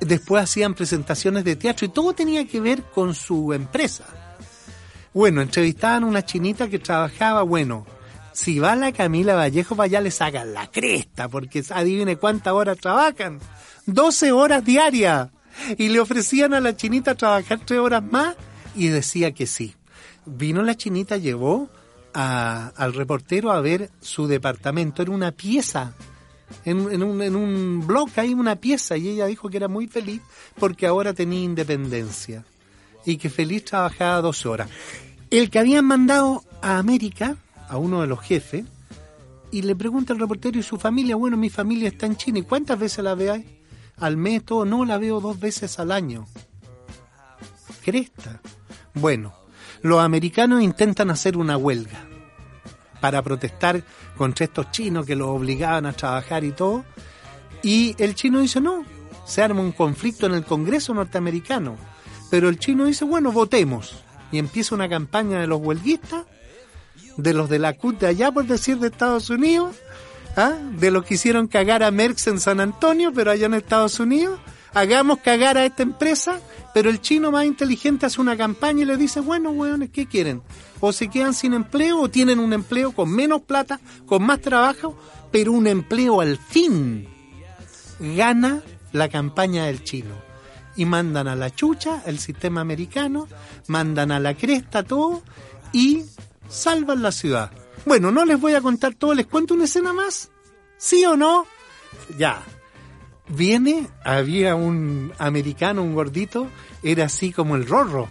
Después 0.00 0.44
hacían 0.44 0.74
presentaciones 0.74 1.44
de 1.44 1.56
teatro 1.56 1.86
y 1.86 1.90
todo 1.90 2.12
tenía 2.12 2.46
que 2.46 2.60
ver 2.60 2.82
con 2.84 3.14
su 3.14 3.52
empresa. 3.52 4.04
Bueno, 5.12 5.42
entrevistaban 5.42 6.04
a 6.04 6.06
una 6.06 6.24
chinita 6.24 6.68
que 6.68 6.78
trabajaba, 6.78 7.42
bueno, 7.42 7.84
si 8.32 8.60
va 8.60 8.76
la 8.76 8.92
Camila 8.92 9.34
Vallejo, 9.34 9.74
vaya 9.74 10.00
les 10.00 10.20
hagan 10.20 10.54
la 10.54 10.68
cresta, 10.68 11.28
porque 11.28 11.64
adivine 11.70 12.16
cuántas 12.16 12.52
horas 12.52 12.78
trabajan. 12.78 13.40
12 13.86 14.32
horas 14.32 14.64
diarias 14.64 15.30
y 15.78 15.88
le 15.88 16.00
ofrecían 16.00 16.54
a 16.54 16.60
la 16.60 16.76
chinita 16.76 17.14
trabajar 17.14 17.60
tres 17.64 17.80
horas 17.80 18.02
más 18.02 18.36
y 18.74 18.88
decía 18.88 19.32
que 19.32 19.46
sí. 19.46 19.74
Vino 20.26 20.62
la 20.62 20.76
chinita, 20.76 21.16
llevó 21.16 21.68
al 22.12 22.94
reportero 22.94 23.50
a 23.50 23.60
ver 23.60 23.90
su 24.00 24.26
departamento, 24.26 25.02
era 25.02 25.10
una 25.10 25.32
pieza, 25.32 25.94
en, 26.64 26.92
en, 26.92 27.02
un, 27.02 27.20
en 27.22 27.34
un 27.34 27.86
blog 27.86 28.10
hay 28.16 28.34
una 28.34 28.56
pieza 28.56 28.96
y 28.96 29.08
ella 29.08 29.26
dijo 29.26 29.48
que 29.48 29.56
era 29.56 29.66
muy 29.66 29.88
feliz 29.88 30.20
porque 30.58 30.86
ahora 30.86 31.12
tenía 31.12 31.40
independencia 31.40 32.44
y 33.04 33.16
que 33.16 33.30
feliz 33.30 33.64
trabajaba 33.64 34.20
12 34.20 34.48
horas. 34.48 34.70
El 35.30 35.50
que 35.50 35.58
habían 35.58 35.84
mandado 35.84 36.44
a 36.62 36.78
América, 36.78 37.36
a 37.68 37.76
uno 37.76 38.00
de 38.00 38.06
los 38.06 38.20
jefes, 38.20 38.64
y 39.50 39.62
le 39.62 39.76
pregunta 39.76 40.12
al 40.12 40.18
reportero 40.18 40.58
y 40.58 40.62
su 40.62 40.78
familia, 40.78 41.16
bueno, 41.16 41.36
mi 41.36 41.50
familia 41.50 41.88
está 41.88 42.06
en 42.06 42.16
China, 42.16 42.40
¿y 42.40 42.42
cuántas 42.42 42.78
veces 42.78 43.04
la 43.04 43.14
veáis? 43.14 43.44
Al 43.98 44.16
mes, 44.16 44.44
todo, 44.44 44.64
no 44.64 44.84
la 44.84 44.98
veo 44.98 45.20
dos 45.20 45.38
veces 45.38 45.78
al 45.78 45.92
año. 45.92 46.26
Cresta. 47.84 48.40
Bueno, 48.94 49.34
los 49.82 50.00
americanos 50.00 50.62
intentan 50.62 51.10
hacer 51.10 51.36
una 51.36 51.56
huelga 51.56 52.06
para 53.00 53.20
protestar 53.22 53.82
contra 54.16 54.44
estos 54.44 54.70
chinos 54.70 55.04
que 55.04 55.16
los 55.16 55.28
obligaban 55.28 55.86
a 55.86 55.92
trabajar 55.92 56.44
y 56.44 56.52
todo. 56.52 56.84
Y 57.62 57.94
el 57.98 58.14
chino 58.14 58.40
dice, 58.40 58.60
no, 58.60 58.84
se 59.26 59.42
arma 59.42 59.60
un 59.60 59.72
conflicto 59.72 60.26
en 60.26 60.34
el 60.34 60.44
Congreso 60.44 60.94
norteamericano. 60.94 61.76
Pero 62.30 62.48
el 62.48 62.58
chino 62.58 62.86
dice, 62.86 63.04
bueno, 63.04 63.32
votemos. 63.32 64.02
Y 64.32 64.38
empieza 64.38 64.74
una 64.74 64.88
campaña 64.88 65.40
de 65.40 65.46
los 65.46 65.60
huelguistas, 65.60 66.24
de 67.16 67.34
los 67.34 67.48
de 67.48 67.58
la 67.58 67.74
CUT 67.74 68.00
de 68.00 68.06
allá, 68.08 68.32
por 68.32 68.46
decir, 68.46 68.78
de 68.78 68.88
Estados 68.88 69.30
Unidos, 69.30 69.76
¿ah? 70.36 70.54
de 70.72 70.90
lo 70.90 71.04
que 71.04 71.14
hicieron 71.14 71.46
cagar 71.46 71.82
a 71.82 71.90
Merckx 71.90 72.26
en 72.28 72.40
San 72.40 72.60
Antonio, 72.60 73.12
pero 73.12 73.30
allá 73.30 73.46
en 73.46 73.54
Estados 73.54 74.00
Unidos. 74.00 74.38
Hagamos 74.72 75.18
cagar 75.18 75.56
a 75.56 75.64
esta 75.64 75.84
empresa, 75.84 76.40
pero 76.74 76.90
el 76.90 77.00
chino 77.00 77.30
más 77.30 77.44
inteligente 77.44 78.06
hace 78.06 78.20
una 78.20 78.36
campaña 78.36 78.82
y 78.82 78.86
le 78.86 78.96
dice, 78.96 79.20
bueno, 79.20 79.50
weones, 79.50 79.90
¿qué 79.90 80.06
quieren? 80.06 80.42
O 80.80 80.92
se 80.92 81.08
quedan 81.08 81.32
sin 81.32 81.54
empleo 81.54 82.00
o 82.00 82.08
tienen 82.08 82.40
un 82.40 82.52
empleo 82.52 82.90
con 82.90 83.08
menos 83.10 83.42
plata, 83.42 83.78
con 84.06 84.24
más 84.24 84.40
trabajo, 84.40 84.98
pero 85.30 85.52
un 85.52 85.68
empleo 85.68 86.20
al 86.20 86.38
fin. 86.38 87.08
Gana 88.00 88.62
la 88.92 89.08
campaña 89.08 89.66
del 89.66 89.84
chino. 89.84 90.14
Y 90.76 90.86
mandan 90.86 91.28
a 91.28 91.36
la 91.36 91.54
chucha 91.54 92.02
el 92.04 92.18
sistema 92.18 92.60
americano, 92.60 93.28
mandan 93.68 94.10
a 94.10 94.18
la 94.18 94.34
cresta 94.34 94.82
todo 94.82 95.22
y 95.72 96.02
salvan 96.48 97.00
la 97.00 97.12
ciudad. 97.12 97.52
Bueno, 97.86 98.10
no 98.10 98.24
les 98.24 98.40
voy 98.40 98.54
a 98.54 98.60
contar 98.60 98.94
todo, 98.94 99.14
les 99.14 99.26
cuento 99.26 99.54
una 99.54 99.64
escena 99.64 99.92
más. 99.92 100.30
¿Sí 100.78 101.04
o 101.04 101.16
no? 101.16 101.46
Ya. 102.18 102.42
Viene, 103.28 103.88
había 104.04 104.54
un 104.54 105.12
americano, 105.18 105.82
un 105.82 105.94
gordito, 105.94 106.48
era 106.82 107.06
así 107.06 107.32
como 107.32 107.56
el 107.56 107.66
rorro. 107.66 108.08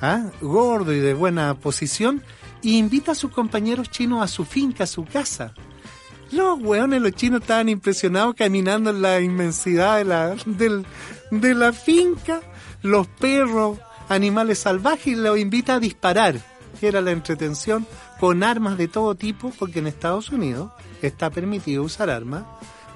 ¿Ah? 0.00 0.30
Gordo 0.40 0.92
y 0.92 1.00
de 1.00 1.14
buena 1.14 1.54
posición, 1.54 2.22
y 2.62 2.78
invita 2.78 3.12
a 3.12 3.14
sus 3.14 3.30
compañeros 3.30 3.90
chinos 3.90 4.22
a 4.22 4.28
su 4.28 4.44
finca, 4.44 4.84
a 4.84 4.86
su 4.86 5.04
casa. 5.04 5.54
Los 6.30 6.60
weones, 6.60 7.00
los 7.00 7.12
chinos 7.12 7.42
estaban 7.42 7.68
impresionados 7.68 8.34
caminando 8.34 8.90
en 8.90 9.00
la 9.00 9.20
inmensidad 9.20 9.98
de 9.98 10.04
la, 10.04 10.36
de 11.30 11.54
la 11.54 11.72
finca, 11.72 12.40
los 12.82 13.06
perros, 13.06 13.78
animales 14.08 14.58
salvajes, 14.58 15.16
los 15.16 15.38
invita 15.38 15.74
a 15.74 15.80
disparar, 15.80 16.40
que 16.80 16.88
era 16.88 17.00
la 17.00 17.12
entretención 17.12 17.86
con 18.20 18.42
armas 18.42 18.78
de 18.78 18.88
todo 18.88 19.14
tipo, 19.14 19.52
porque 19.58 19.80
en 19.80 19.86
Estados 19.86 20.30
Unidos 20.30 20.72
está 21.02 21.30
permitido 21.30 21.82
usar 21.82 22.10
armas, 22.10 22.44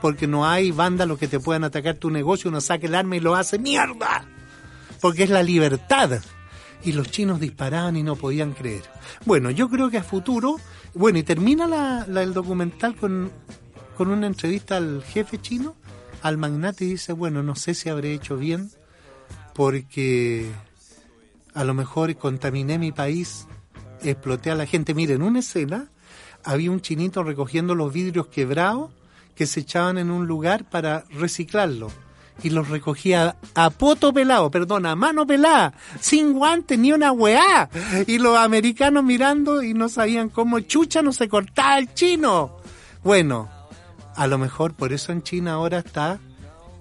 porque 0.01 0.27
no 0.27 0.47
hay 0.47 0.71
vándalos 0.71 1.19
que 1.19 1.29
te 1.29 1.41
puedan 1.41 1.65
atacar 1.65 1.97
tu 1.97 2.11
negocio, 2.11 2.51
uno 2.51 2.61
saca 2.61 2.87
el 2.87 2.95
arma 2.95 3.17
y 3.17 3.21
lo 3.21 3.35
hace 3.35 3.59
mierda, 3.59 4.25
porque 5.01 5.25
es 5.25 5.31
la 5.31 5.43
libertad. 5.43 6.21
Y 6.83 6.93
los 6.93 7.11
chinos 7.11 7.41
disparaban 7.41 7.99
y 7.99 8.03
no 8.03 8.17
podían 8.17 8.53
creer. 8.53 8.85
Bueno, 9.27 9.51
yo 9.51 9.69
creo 9.69 9.91
que 9.91 9.99
a 9.99 10.03
futuro, 10.03 10.57
bueno, 10.95 11.19
y 11.19 11.23
termina 11.23 11.67
la, 11.67 12.07
el 12.23 12.33
documental 12.33 12.97
con, 12.97 13.31
con 13.99 14.09
una 14.09 14.27
entrevista 14.27 14.79
al 14.79 15.03
jefe 15.03 15.39
chino, 15.39 15.77
al 16.23 16.39
magnate, 16.39 16.87
y 16.87 16.93
dice, 16.93 17.13
bueno, 17.13 17.43
no 17.43 17.55
sé 17.55 17.75
si 17.75 17.91
habré 17.91 18.15
hecho 18.15 18.39
bien, 18.39 18.71
porque 19.55 20.51
a 21.53 21.65
lo 21.65 21.75
mejor 21.75 22.17
contaminé 22.17 22.79
mi 22.79 22.93
país 22.93 23.47
exploté 24.03 24.51
a 24.51 24.55
la 24.55 24.67
gente. 24.67 24.95
Miren, 24.95 25.17
en 25.17 25.23
una 25.23 25.41
escena 25.41 25.89
había 26.45 26.71
un 26.71 26.81
chinito 26.81 27.23
recogiendo 27.23 27.75
los 27.75 27.93
vidrios 27.93 28.29
quebrados 28.29 28.91
que 29.35 29.47
se 29.47 29.61
echaban 29.61 29.99
en 29.99 30.11
un 30.11 30.27
lugar 30.27 30.69
para 30.69 31.05
reciclarlo. 31.11 31.91
Y 32.43 32.51
los 32.51 32.69
recogía 32.71 33.37
a 33.55 33.69
poto 33.69 34.15
pelado, 34.15 34.51
perdón, 34.51 34.87
a 34.87 34.97
mano 34.97 35.27
pelada, 35.27 35.75
sin 36.01 36.33
guantes 36.33 36.79
ni 36.79 36.91
una 36.93 37.13
weá. 37.13 37.69
Y 38.07 38.19
los 38.19 38.39
americanos 38.39 39.05
mirando 39.05 39.63
y 39.63 39.75
no 39.75 39.91
sabían 39.91 40.31
cómo 40.31 40.61
chucha 40.61 41.03
no 41.03 41.13
se 41.13 41.29
cortaba 41.29 41.79
el 41.79 41.93
chino. 41.93 42.57
Bueno, 43.05 43.51
A 44.17 44.27
lo 44.27 44.39
mejor 44.39 44.75
por 44.75 44.93
eso 44.93 45.13
en 45.13 45.23
China 45.23 45.53
ahora 45.53 45.79
está 45.79 46.19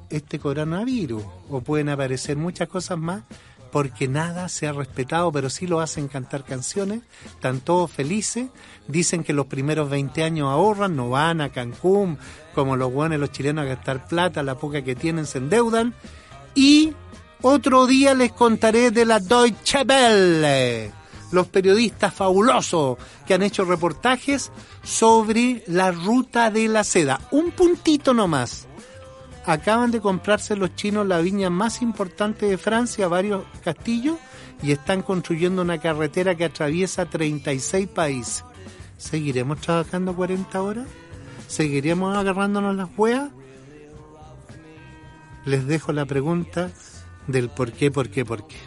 este 0.09 0.39
coronavirus, 0.39 1.23
o 1.49 1.61
pueden 1.61 1.89
aparecer 1.89 2.35
muchas 2.35 2.67
cosas 2.67 2.97
más, 2.97 3.23
porque 3.71 4.07
nada 4.07 4.49
se 4.49 4.67
ha 4.67 4.71
respetado, 4.71 5.31
pero 5.31 5.49
sí 5.49 5.67
lo 5.67 5.79
hacen 5.79 6.07
cantar 6.07 6.43
canciones, 6.43 7.01
están 7.25 7.59
todos 7.59 7.91
felices, 7.91 8.47
dicen 8.87 9.23
que 9.23 9.33
los 9.33 9.45
primeros 9.45 9.89
20 9.89 10.23
años 10.23 10.49
ahorran, 10.49 10.95
no 10.95 11.09
van 11.09 11.41
a 11.41 11.49
Cancún, 11.49 12.17
como 12.55 12.75
los 12.75 12.91
buenos 12.91 13.19
los 13.19 13.31
chilenos 13.31 13.65
a 13.65 13.67
gastar 13.67 14.07
plata, 14.07 14.43
la 14.43 14.55
poca 14.55 14.83
que 14.83 14.95
tienen 14.95 15.25
se 15.25 15.37
endeudan, 15.37 15.93
y 16.55 16.93
otro 17.41 17.87
día 17.87 18.13
les 18.13 18.31
contaré 18.31 18.91
de 18.91 19.05
la 19.05 19.19
Deutsche 19.19 19.83
Welle, 19.87 20.91
los 21.31 21.47
periodistas 21.47 22.13
fabulosos 22.13 22.97
que 23.27 23.35
han 23.35 23.43
hecho 23.43 23.65
reportajes 23.65 24.51
sobre 24.83 25.63
la 25.67 25.91
ruta 25.91 26.49
de 26.49 26.67
la 26.67 26.83
seda. 26.83 27.21
Un 27.31 27.51
puntito 27.51 28.13
nomás 28.13 28.68
acaban 29.49 29.89
de 29.89 29.99
comprarse 29.99 30.55
los 30.55 30.75
chinos 30.75 31.07
la 31.07 31.19
viña 31.21 31.49
más 31.49 31.81
importante 31.81 32.45
de 32.45 32.59
Francia, 32.59 33.07
varios 33.07 33.43
castillos, 33.63 34.17
y 34.61 34.71
están 34.71 35.01
construyendo 35.01 35.63
una 35.63 35.79
carretera 35.79 36.35
que 36.35 36.45
atraviesa 36.45 37.05
36 37.05 37.87
países. 37.87 38.45
¿Seguiremos 38.97 39.59
trabajando 39.59 40.15
40 40.15 40.61
horas? 40.61 40.87
¿Seguiremos 41.47 42.15
agarrándonos 42.15 42.75
las 42.75 42.89
hueas? 42.95 43.31
Les 45.45 45.65
dejo 45.65 45.93
la 45.93 46.05
pregunta 46.05 46.69
del 47.25 47.49
por 47.49 47.71
qué, 47.71 47.89
por 47.89 48.09
qué, 48.09 48.25
por 48.25 48.45
qué. 48.45 48.57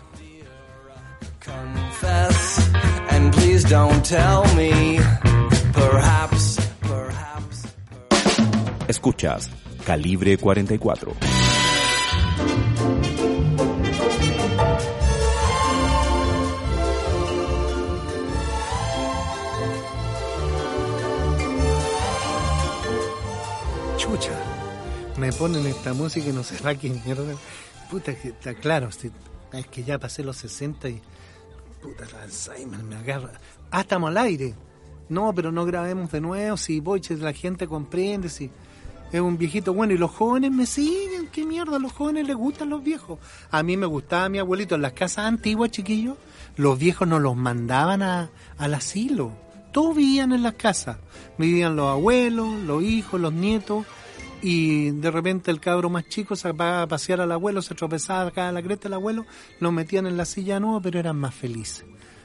Escuchas 8.89 9.62
Calibre 9.85 10.39
44. 10.39 11.13
Chucha, 23.97 24.31
me 25.19 25.33
ponen 25.33 25.67
esta 25.67 25.93
música 25.95 26.29
y 26.29 26.33
no 26.33 26.45
sé 26.45 26.57
para 26.63 26.79
qué 26.79 26.89
mierda. 26.89 27.35
Puta, 27.91 28.15
que 28.15 28.29
está 28.29 28.55
claro, 28.55 28.89
es 28.89 29.67
que 29.67 29.83
ya 29.83 29.99
pasé 29.99 30.23
los 30.23 30.37
60 30.37 30.89
y. 30.91 31.03
Puta, 31.83 32.05
el 32.05 32.15
Alzheimer 32.23 32.83
me 32.85 32.97
agarra. 32.97 33.33
Ah, 33.73 33.81
estamos 33.81 34.11
al 34.11 34.19
aire. 34.19 34.55
No, 35.09 35.35
pero 35.35 35.51
no 35.51 35.65
grabemos 35.65 36.13
de 36.13 36.21
nuevo. 36.21 36.57
Si 36.57 36.79
voy, 36.79 37.03
la 37.19 37.33
gente 37.33 37.67
comprende, 37.67 38.29
si 38.29 38.49
es 39.13 39.21
un 39.21 39.37
viejito 39.37 39.75
bueno 39.75 39.93
y 39.93 39.99
los 39.99 40.11
jóvenes 40.11 40.51
me 40.51 40.65
siguen, 40.65 41.29
qué 41.31 41.45
mierda, 41.45 41.77
a 41.77 41.79
los 41.79 41.93
jóvenes 41.93 42.27
les 42.27 42.37
gustan 42.37 42.71
los 42.71 42.83
viejos. 42.83 43.19
A 43.51 43.63
mí 43.63 43.77
me 43.77 43.87
gustaba 43.87 44.29
mi 44.31 44.39
abuelito 44.39 44.75
en 44.75 44.83
las 44.83 44.95
casas 44.95 45.27
antiguas, 45.27 45.71
chiquillos, 45.71 46.17
los 46.57 46.79
viejos 46.79 47.07
no 47.07 47.21
los 47.21 47.37
mandaban 47.37 48.03
a, 48.03 48.31
al 48.57 48.75
asilo, 48.75 49.33
todos 49.71 49.97
vivían 49.97 50.33
en 50.33 50.43
las 50.43 50.55
casas, 50.55 50.97
vivían 51.37 51.77
los 51.77 51.91
abuelos, 51.91 52.59
los 52.61 52.83
hijos, 52.83 53.21
los 53.21 53.33
nietos, 53.33 53.85
y 54.41 54.91
de 54.91 55.11
repente 55.11 55.51
el 55.51 55.61
cabro 55.61 55.91
más 55.91 56.09
chico 56.09 56.35
se 56.35 56.53
va 56.53 56.83
a 56.83 56.87
pasear 56.87 57.21
al 57.21 57.33
abuelo, 57.33 57.63
se 57.63 57.75
tropezaba 57.75 58.29
acá 58.29 58.49
a 58.49 58.53
la 58.53 58.63
cresta 58.63 58.85
del 58.85 58.95
abuelo, 58.95 59.27
lo 59.61 59.73
metían 59.73 60.07
en 60.07 60.17
la 60.17 60.25
silla 60.25 60.59
nueva, 60.59 60.81
pero 60.81 60.99
eran 60.99 61.17
más 61.17 61.35
felices, 61.35 61.85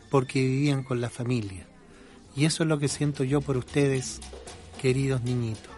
porque 0.09 0.39
vivían 0.41 0.83
con 0.83 0.99
la 1.01 1.09
familia. 1.09 1.67
Y 2.35 2.45
eso 2.45 2.63
es 2.63 2.69
lo 2.69 2.79
que 2.79 2.87
siento 2.87 3.23
yo 3.23 3.41
por 3.41 3.57
ustedes, 3.57 4.19
queridos 4.81 5.21
niñitos. 5.21 5.76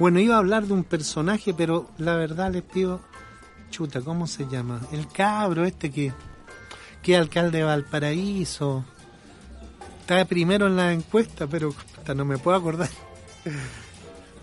Bueno, 0.00 0.18
iba 0.18 0.36
a 0.36 0.38
hablar 0.38 0.66
de 0.66 0.72
un 0.72 0.84
personaje, 0.84 1.52
pero 1.52 1.90
la 1.98 2.16
verdad 2.16 2.50
les 2.50 2.62
pido, 2.62 3.02
chuta, 3.68 4.00
¿cómo 4.00 4.26
se 4.26 4.48
llama? 4.48 4.80
El 4.92 5.06
cabro 5.08 5.66
este 5.66 5.90
que, 5.90 6.10
que 7.02 7.18
alcalde 7.18 7.58
de 7.58 7.64
Valparaíso. 7.64 8.82
Está 10.00 10.24
primero 10.24 10.68
en 10.68 10.76
la 10.76 10.94
encuesta, 10.94 11.46
pero 11.46 11.74
no 12.16 12.24
me 12.24 12.38
puedo 12.38 12.56
acordar. 12.56 12.88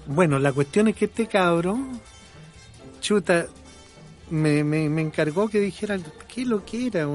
Bueno, 0.06 0.38
la 0.38 0.54
cuestión 0.54 0.90
es 0.90 0.96
que 0.96 1.06
este 1.06 1.26
cabro, 1.26 1.76
chuta, 3.02 3.48
me, 4.30 4.64
me, 4.64 4.88
me 4.90 5.02
encargó 5.02 5.50
que 5.50 5.60
dijera 5.60 5.98
qué 6.28 6.46
lo 6.46 6.64
que 6.66 6.86
era, 6.86 7.08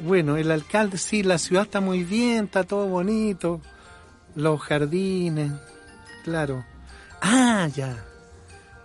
bueno, 0.00 0.38
el 0.38 0.50
alcalde, 0.50 0.96
sí, 0.96 1.22
la 1.22 1.36
ciudad 1.36 1.64
está 1.64 1.82
muy 1.82 2.04
bien, 2.04 2.46
está 2.46 2.64
todo 2.64 2.88
bonito, 2.88 3.60
los 4.34 4.58
jardines, 4.62 5.52
claro 6.24 6.64
Ah, 7.20 7.68
ya. 7.74 8.04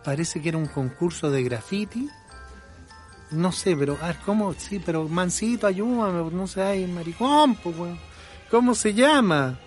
Parece 0.04 0.42
que 0.42 0.50
era 0.50 0.58
un 0.58 0.68
concurso 0.68 1.30
de 1.30 1.44
graffiti. 1.44 2.10
No 3.32 3.52
sé, 3.52 3.76
pero, 3.78 3.98
ah, 4.02 4.14
¿cómo? 4.26 4.54
Sí, 4.54 4.82
pero 4.86 5.08
Mancito, 5.08 5.68
ayúdame, 5.68 6.30
no 6.32 6.48
sé, 6.48 6.62
ay, 6.62 6.88
maricón, 6.88 7.56
pues, 7.56 7.76
¿Cómo 8.50 8.76
se 8.76 8.94
llama? 8.94 9.58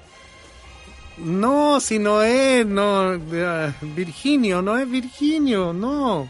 No, 1.17 1.81
si 1.81 1.99
no 1.99 2.23
es, 2.23 2.67
no, 2.67 3.13
ah, 3.13 3.73
Virginio, 3.81 4.61
no 4.61 4.77
es 4.77 4.91
Virginio, 4.91 5.73
no. 5.73 6.29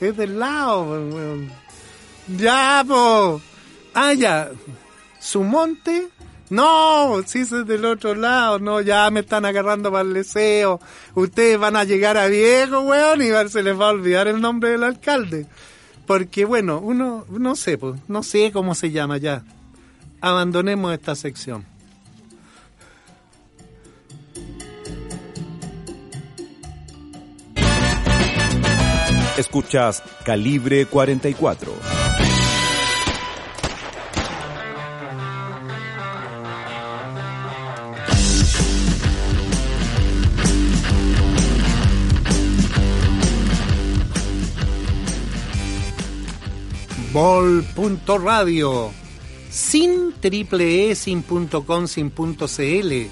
Es 0.00 0.16
del 0.16 0.40
lado, 0.40 0.82
weón. 0.82 1.52
Ya, 2.26 2.84
po. 2.86 3.40
Ah, 3.94 4.12
ya. 4.12 4.50
Su 5.20 5.44
monte 5.44 6.08
no, 6.50 7.22
si 7.26 7.40
es 7.40 7.50
del 7.50 7.84
otro 7.84 8.14
lado, 8.14 8.58
no, 8.58 8.80
ya 8.80 9.10
me 9.10 9.20
están 9.20 9.44
agarrando 9.44 9.90
para 9.90 10.02
el 10.02 10.14
deseo. 10.14 10.80
Ustedes 11.14 11.58
van 11.58 11.76
a 11.76 11.84
llegar 11.84 12.16
a 12.16 12.26
viejo, 12.26 12.80
weón, 12.80 13.22
y 13.22 13.48
se 13.48 13.62
les 13.62 13.78
va 13.78 13.86
a 13.86 13.92
olvidar 13.92 14.28
el 14.28 14.40
nombre 14.40 14.70
del 14.70 14.84
alcalde. 14.84 15.46
Porque, 16.06 16.44
bueno, 16.44 16.80
uno, 16.80 17.24
no 17.30 17.56
sé, 17.56 17.78
pues, 17.78 17.98
no 18.08 18.22
sé 18.22 18.52
cómo 18.52 18.74
se 18.74 18.90
llama 18.90 19.16
ya. 19.16 19.42
Abandonemos 20.20 20.92
esta 20.92 21.14
sección. 21.14 21.64
Escuchas 29.36 30.02
Calibre 30.24 30.86
44. 30.86 32.03
Bol.radio. 47.14 48.90
Sin 49.48 50.14
triple 50.18 50.90
E, 50.90 50.96
sin 50.96 51.22
punto 51.22 51.64
com, 51.64 51.86
sin 51.86 52.10
punto 52.10 52.48
CL. 52.48 53.06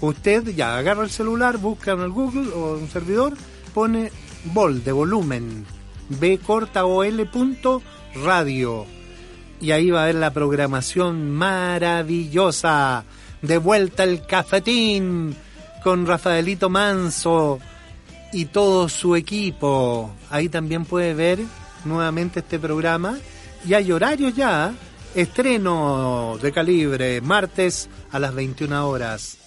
Usted 0.00 0.54
ya 0.54 0.78
agarra 0.78 1.02
el 1.02 1.10
celular, 1.10 1.58
busca 1.58 1.90
en 1.90 2.00
el 2.02 2.10
Google 2.10 2.52
o 2.52 2.74
un 2.74 2.88
servidor, 2.88 3.36
pone 3.74 4.12
Bol 4.44 4.84
de 4.84 4.92
volumen, 4.92 5.66
B 6.08 6.38
corta 6.38 6.84
o 6.84 7.02
L 7.02 7.26
punto 7.26 7.82
radio. 8.24 8.86
Y 9.60 9.72
ahí 9.72 9.90
va 9.90 10.04
a 10.04 10.06
ver 10.06 10.14
la 10.14 10.32
programación 10.32 11.32
maravillosa. 11.32 13.04
De 13.42 13.58
vuelta 13.58 14.04
el 14.04 14.24
cafetín 14.26 15.34
con 15.82 16.06
Rafaelito 16.06 16.70
Manso 16.70 17.58
y 18.32 18.44
todo 18.44 18.88
su 18.88 19.16
equipo. 19.16 20.12
Ahí 20.30 20.48
también 20.48 20.84
puede 20.84 21.14
ver 21.14 21.40
nuevamente 21.84 22.38
este 22.38 22.60
programa 22.60 23.18
y 23.66 23.74
hay 23.74 23.92
horarios 23.92 24.34
ya. 24.34 24.74
Estreno 25.14 26.38
de 26.40 26.52
calibre 26.52 27.20
martes 27.20 27.88
a 28.12 28.20
las 28.20 28.32
21 28.32 28.88
horas 28.88 29.38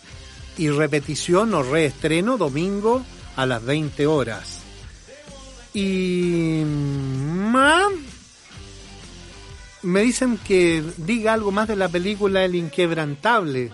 y 0.57 0.69
repetición 0.69 1.53
o 1.53 1.63
reestreno 1.63 2.37
domingo 2.37 3.01
a 3.37 3.45
las 3.45 3.63
20 3.63 4.05
horas. 4.05 4.59
Y 5.73 6.63
me 9.83 10.01
dicen 10.01 10.37
que 10.37 10.83
diga 10.97 11.33
algo 11.33 11.51
más 11.51 11.69
de 11.69 11.77
la 11.77 11.87
película 11.87 12.43
El 12.43 12.55
Inquebrantable. 12.55 13.71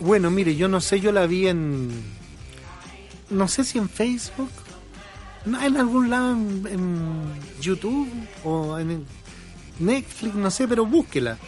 Bueno, 0.00 0.30
mire, 0.30 0.56
yo 0.56 0.68
no 0.68 0.80
sé, 0.80 1.00
yo 1.00 1.12
la 1.12 1.26
vi 1.26 1.46
en 1.46 2.18
no 3.30 3.46
sé 3.46 3.64
si 3.64 3.78
en 3.78 3.88
Facebook 3.88 4.50
en 5.46 5.76
algún 5.76 6.10
lado 6.10 6.32
en, 6.32 7.48
YouTube 7.60 8.08
o 8.44 8.78
en 8.78 9.04
Netflix, 9.78 10.34
no 10.34 10.50
sé, 10.50 10.68
pero 10.68 10.86
búsquela. 10.86 11.38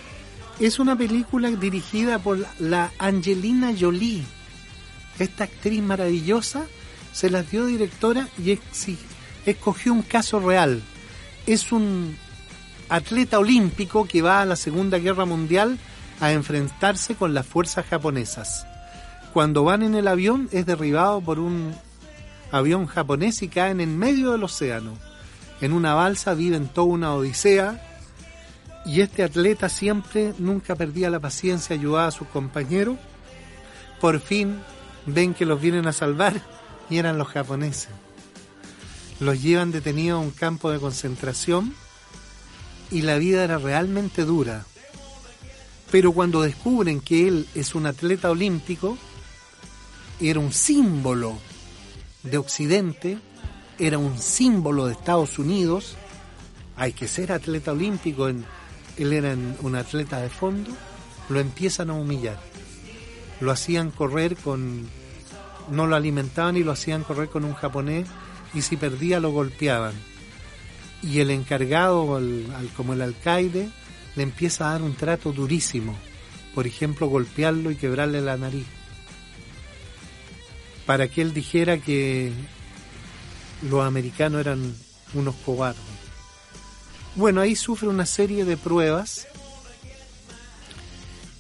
Es 0.59 0.79
una 0.79 0.97
película 0.97 1.51
dirigida 1.51 2.19
por 2.19 2.45
la 2.59 2.91
Angelina 2.99 3.73
Jolie. 3.79 4.23
Esta 5.19 5.45
actriz 5.45 5.83
maravillosa 5.83 6.67
se 7.13 7.31
la 7.31 7.43
dio 7.43 7.67
directora 7.67 8.29
y 8.39 8.59
escogió 9.47 9.93
un 9.93 10.03
caso 10.03 10.41
real. 10.41 10.83
Es 11.47 11.73
un 11.73 12.17
atleta 12.89 13.39
olímpico 13.39 14.07
que 14.07 14.23
va 14.23 14.43
a 14.43 14.47
la 14.47 14.57
Segunda 14.57 14.99
Guerra 14.99 15.25
Mundial 15.25 15.79
a 16.21 16.33
enfrentarse 16.33 17.15
con 17.15 17.35
las 17.35 17.47
fuerzas 17.47 17.87
japonesas. 17.87 18.67
cuando 19.33 19.63
van 19.63 19.85
en 19.85 19.95
el 19.95 20.09
avión 20.09 20.49
es 20.51 20.67
derribado 20.67 21.21
por 21.21 21.39
un 21.39 21.73
avión 22.53 22.87
japonés 22.87 23.43
y 23.43 23.49
caen 23.49 23.81
en 23.81 23.99
medio 23.99 24.33
del 24.33 24.45
océano. 24.45 24.97
En 25.61 25.73
una 25.73 25.95
balsa 25.95 26.35
viven 26.35 26.69
toda 26.69 26.87
una 26.87 27.15
odisea 27.15 27.87
y 28.87 29.03
este 29.03 29.23
atleta 29.23 29.69
siempre 29.69 30.35
nunca 30.39 30.75
perdía 30.75 31.11
la 31.11 31.21
paciencia, 31.21 31.77
ayudaba 31.77 32.07
a 32.07 32.13
sus 32.13 32.29
compañeros. 32.29 32.97
Por 34.01 34.21
fin 34.21 34.61
ven 35.07 35.35
que 35.35 35.47
los 35.47 35.61
vienen 35.61 35.87
a 35.87 35.93
salvar 35.93 36.41
y 36.89 36.99
eran 36.99 37.19
los 37.19 37.29
japoneses. 37.29 37.91
Los 39.21 39.43
llevan 39.43 39.71
detenidos 39.71 40.19
a 40.19 40.25
un 40.25 40.31
campo 40.31 40.71
de 40.71 40.81
concentración 40.81 41.75
y 42.91 43.03
la 43.03 43.19
vida 43.19 43.45
era 43.45 43.59
realmente 43.59 44.25
dura. 44.25 44.65
Pero 45.91 46.13
cuando 46.13 46.43
descubren 46.43 47.01
que 47.01 47.29
él 47.29 47.47
es 47.55 47.75
un 47.75 47.85
atleta 47.85 48.31
olímpico, 48.31 48.97
era 50.21 50.41
un 50.41 50.53
símbolo 50.53 51.39
de 52.23 52.39
Occidente, 52.39 53.19
era 53.79 53.99
un 53.99 54.19
símbolo 54.19 54.87
de 54.87 54.93
Estados 54.93 55.39
Unidos, 55.39 55.97
hay 56.77 56.93
que 56.93 57.09
ser 57.09 57.33
atleta 57.33 57.73
olímpico, 57.73 58.29
él 58.29 58.45
era 58.99 59.35
un 59.63 59.75
atleta 59.75 60.21
de 60.21 60.29
fondo, 60.29 60.71
lo 61.29 61.41
empiezan 61.41 61.91
a 61.91 61.95
humillar. 61.95 62.39
Lo 63.41 63.51
hacían 63.51 63.91
correr 63.91 64.37
con, 64.37 64.87
no 65.71 65.87
lo 65.87 65.97
alimentaban 65.97 66.57
y 66.57 66.65
lo 66.65 66.73
hacían 66.73 67.05
correr 67.05 67.29
con 67.29 67.45
un 67.45 67.55
japonés 67.55 68.07
y 68.53 68.63
si 68.63 68.77
perdía 68.77 69.21
lo 69.21 69.31
golpeaban. 69.31 69.95
Y 71.03 71.21
el 71.21 71.31
encargado, 71.31 72.21
como 72.77 72.93
el 72.93 73.01
alcaide, 73.01 73.71
le 74.17 74.23
empieza 74.23 74.69
a 74.69 74.73
dar 74.73 74.83
un 74.83 74.95
trato 74.95 75.33
durísimo. 75.33 75.97
Por 76.55 76.67
ejemplo, 76.67 77.07
golpearlo 77.07 77.71
y 77.71 77.77
quebrarle 77.77 78.21
la 78.21 78.37
nariz. 78.37 78.67
Para 80.91 81.07
que 81.07 81.23
él 81.23 81.33
dijera 81.33 81.79
que 81.79 82.33
los 83.63 83.87
americanos 83.87 84.41
eran 84.41 84.75
unos 85.15 85.37
cobardes. 85.47 85.81
Bueno, 87.15 87.41
ahí 87.41 87.55
sufre 87.55 87.87
una 87.87 88.07
serie 88.07 88.45
de 88.45 88.57
pruebas 88.57 89.29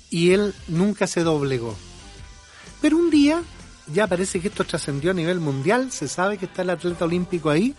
y 0.09 0.31
él 0.31 0.55
nunca 0.69 1.09
se 1.09 1.25
doblegó. 1.25 1.77
Pero 2.81 2.97
un 2.97 3.11
día, 3.11 3.43
ya 3.93 4.07
parece 4.07 4.41
que 4.41 4.47
esto 4.47 4.63
trascendió 4.63 5.11
a 5.11 5.15
nivel 5.15 5.41
mundial, 5.41 5.91
se 5.91 6.07
sabe 6.07 6.39
que 6.39 6.47
está 6.47 6.63
el 6.63 6.71
atleta 6.71 7.05
olímpico 7.05 7.51
ahí, 7.51 7.75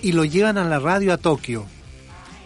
y 0.00 0.12
lo 0.12 0.24
llevan 0.24 0.58
a 0.58 0.64
la 0.64 0.78
radio 0.78 1.12
a 1.12 1.16
Tokio. 1.16 1.66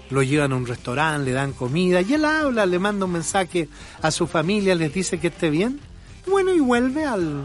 Lo 0.09 0.23
llevan 0.23 0.53
a 0.53 0.57
un 0.57 0.67
restaurante, 0.67 1.27
le 1.27 1.33
dan 1.33 1.53
comida, 1.53 2.01
y 2.01 2.15
él 2.15 2.25
habla, 2.25 2.65
le 2.65 2.79
manda 2.79 3.05
un 3.05 3.13
mensaje 3.13 3.69
a 4.01 4.11
su 4.11 4.27
familia, 4.27 4.75
les 4.75 4.95
dice 4.95 5.21
que 5.21 5.27
esté 5.27 5.51
bien. 5.51 5.81
Bueno, 6.27 6.55
y 6.55 6.61
vuelve 6.61 7.05
al, 7.05 7.45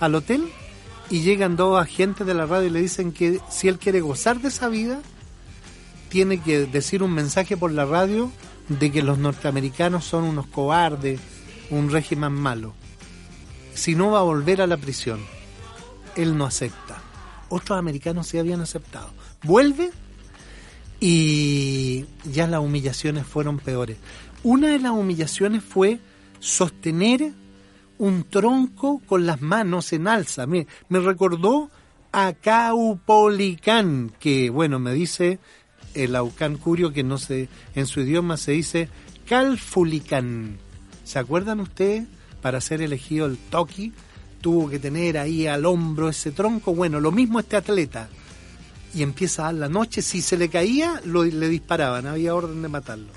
al 0.00 0.14
hotel 0.14 0.48
y 1.10 1.20
llegan 1.20 1.56
dos 1.56 1.80
agentes 1.80 2.26
de 2.26 2.34
la 2.34 2.46
radio 2.46 2.68
y 2.68 2.70
le 2.70 2.80
dicen 2.80 3.12
que 3.12 3.40
si 3.50 3.68
él 3.68 3.78
quiere 3.78 4.00
gozar 4.00 4.40
de 4.40 4.48
esa 4.48 4.68
vida, 4.68 5.00
tiene 6.08 6.40
que 6.40 6.66
decir 6.66 7.02
un 7.02 7.12
mensaje 7.12 7.56
por 7.56 7.72
la 7.72 7.84
radio 7.84 8.30
de 8.68 8.90
que 8.90 9.02
los 9.02 9.18
norteamericanos 9.18 10.04
son 10.04 10.24
unos 10.24 10.46
cobardes, 10.46 11.20
un 11.70 11.90
régimen 11.90 12.32
malo. 12.32 12.72
Si 13.74 13.94
no 13.94 14.10
va 14.12 14.20
a 14.20 14.22
volver 14.22 14.62
a 14.62 14.66
la 14.66 14.76
prisión. 14.76 15.20
Él 16.16 16.38
no 16.38 16.46
acepta. 16.46 17.02
Otros 17.48 17.78
americanos 17.78 18.28
sí 18.28 18.38
habían 18.38 18.60
aceptado. 18.60 19.10
Vuelve 19.42 19.90
y 21.00 22.06
ya 22.24 22.46
las 22.46 22.60
humillaciones 22.60 23.26
fueron 23.26 23.58
peores. 23.58 23.96
Una 24.44 24.68
de 24.68 24.78
las 24.78 24.92
humillaciones 24.92 25.62
fue 25.64 25.98
sostener 26.38 27.32
un 27.98 28.24
tronco 28.24 29.00
con 29.06 29.26
las 29.26 29.40
manos 29.40 29.92
en 29.92 30.08
alza. 30.08 30.46
Me, 30.46 30.66
me 30.88 31.00
recordó 31.00 31.70
a 32.12 32.32
Caupolicán, 32.32 34.12
que 34.20 34.50
bueno, 34.50 34.78
me 34.78 34.92
dice 34.92 35.38
el 35.94 36.16
Aucán 36.16 36.56
Curio 36.56 36.92
que 36.92 37.02
no 37.02 37.18
sé, 37.18 37.48
en 37.74 37.86
su 37.86 38.00
idioma 38.00 38.36
se 38.36 38.52
dice 38.52 38.88
Calfulicán. 39.26 40.58
¿Se 41.04 41.18
acuerdan 41.18 41.60
ustedes? 41.60 42.04
Para 42.42 42.60
ser 42.60 42.82
elegido 42.82 43.26
el 43.26 43.38
Toki, 43.38 43.92
tuvo 44.40 44.68
que 44.68 44.78
tener 44.78 45.16
ahí 45.16 45.46
al 45.46 45.64
hombro 45.64 46.08
ese 46.08 46.30
tronco. 46.30 46.74
Bueno, 46.74 47.00
lo 47.00 47.10
mismo 47.10 47.40
este 47.40 47.56
atleta. 47.56 48.08
Y 48.94 49.02
empieza 49.02 49.42
a 49.42 49.44
dar 49.46 49.54
la 49.54 49.68
noche, 49.68 50.02
si 50.02 50.20
se 50.20 50.36
le 50.36 50.48
caía, 50.48 51.00
lo, 51.04 51.24
le 51.24 51.48
disparaban, 51.48 52.06
había 52.06 52.34
orden 52.34 52.62
de 52.62 52.68
matarlo. 52.68 53.12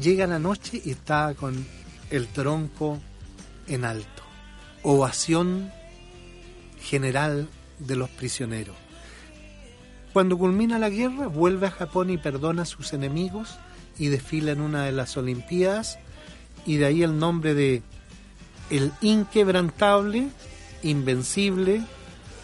Llega 0.00 0.26
la 0.26 0.38
noche 0.38 0.80
y 0.84 0.90
está 0.90 1.34
con 1.34 1.66
el 2.10 2.28
tronco 2.28 3.00
en 3.68 3.84
alto. 3.84 4.22
Ovación 4.82 5.72
general 6.80 7.48
de 7.78 7.96
los 7.96 8.08
prisioneros. 8.10 8.76
Cuando 10.12 10.38
culmina 10.38 10.78
la 10.78 10.88
guerra, 10.88 11.26
vuelve 11.26 11.66
a 11.66 11.70
Japón 11.70 12.10
y 12.10 12.16
perdona 12.16 12.62
a 12.62 12.66
sus 12.66 12.92
enemigos 12.92 13.58
y 13.98 14.08
desfila 14.08 14.52
en 14.52 14.60
una 14.60 14.84
de 14.84 14.92
las 14.92 15.16
Olimpiadas 15.16 15.98
y 16.64 16.76
de 16.76 16.86
ahí 16.86 17.02
el 17.02 17.18
nombre 17.18 17.54
de 17.54 17.82
el 18.70 18.92
inquebrantable, 19.00 20.28
invencible 20.82 21.82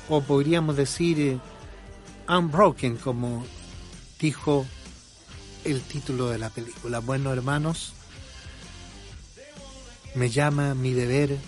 o 0.08 0.20
podríamos 0.20 0.76
decir 0.76 1.18
eh, 1.18 1.38
unbroken 2.28 2.96
como 2.96 3.44
dijo 4.20 4.66
el 5.64 5.80
título 5.80 6.28
de 6.28 6.38
la 6.38 6.50
película. 6.50 7.00
Bueno, 7.00 7.32
hermanos, 7.32 7.94
me 10.14 10.30
llama 10.30 10.74
mi 10.74 10.92
deber 10.92 11.38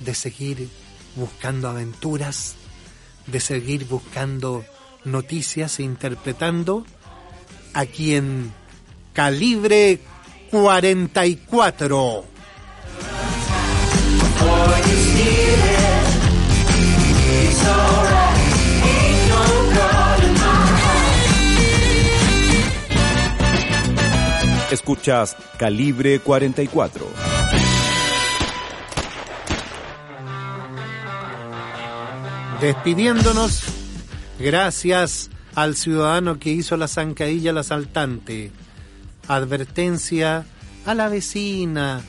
de 0.00 0.14
seguir 0.14 0.68
buscando 1.16 1.68
aventuras, 1.68 2.54
de 3.26 3.40
seguir 3.40 3.86
buscando 3.86 4.64
noticias 5.04 5.78
e 5.78 5.82
interpretando 5.82 6.84
aquí 7.74 8.14
en 8.14 8.52
Calibre 9.12 10.00
44. 10.50 12.24
Escuchas 24.70 25.36
Calibre 25.58 26.20
44. 26.20 27.29
Despidiéndonos, 32.60 33.62
gracias 34.38 35.30
al 35.54 35.76
ciudadano 35.76 36.38
que 36.38 36.50
hizo 36.50 36.76
la 36.76 36.88
zancadilla 36.88 37.50
al 37.50 37.58
asaltante. 37.58 38.52
Advertencia 39.28 40.46
a 40.84 40.94
la 40.94 41.08
vecina, 41.08 42.02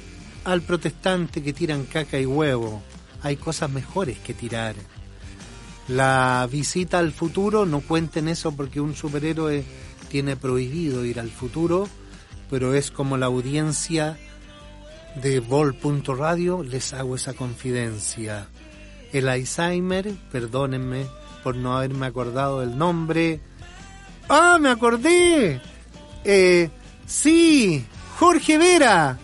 al 0.43 0.61
protestante 0.61 1.41
que 1.41 1.53
tiran 1.53 1.85
caca 1.85 2.19
y 2.19 2.25
huevo. 2.25 2.81
Hay 3.21 3.37
cosas 3.37 3.69
mejores 3.69 4.17
que 4.19 4.33
tirar. 4.33 4.75
La 5.87 6.47
visita 6.51 6.99
al 6.99 7.11
futuro, 7.11 7.65
no 7.65 7.81
cuenten 7.81 8.27
eso 8.27 8.51
porque 8.51 8.81
un 8.81 8.95
superhéroe 8.95 9.63
tiene 10.09 10.35
prohibido 10.35 11.05
ir 11.05 11.19
al 11.19 11.29
futuro 11.29 11.87
pero 12.51 12.75
es 12.75 12.91
como 12.91 13.17
la 13.17 13.27
audiencia 13.27 14.17
de 15.15 15.39
Vol.radio, 15.39 16.63
les 16.63 16.93
hago 16.93 17.15
esa 17.15 17.33
confidencia. 17.33 18.47
El 19.13 19.28
Alzheimer, 19.28 20.13
perdónenme 20.32 21.06
por 21.43 21.56
no 21.56 21.76
haberme 21.76 22.06
acordado 22.06 22.62
del 22.62 22.78
nombre. 22.78 23.41
¡Ah, 24.30 24.58
me 24.60 24.69
acordé! 24.69 25.60
Eh, 26.24 26.69
sí, 27.06 27.86
Jorge 28.19 28.58
Vera. 28.58 29.17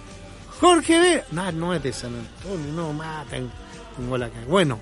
Jorge 0.60 1.00
Vera. 1.00 1.26
No, 1.32 1.52
no 1.52 1.74
es 1.74 1.84
de 1.84 1.94
San 1.94 2.16
Antonio, 2.16 2.74
no 2.74 2.94
maten. 2.94 3.50
Bueno, 4.48 4.80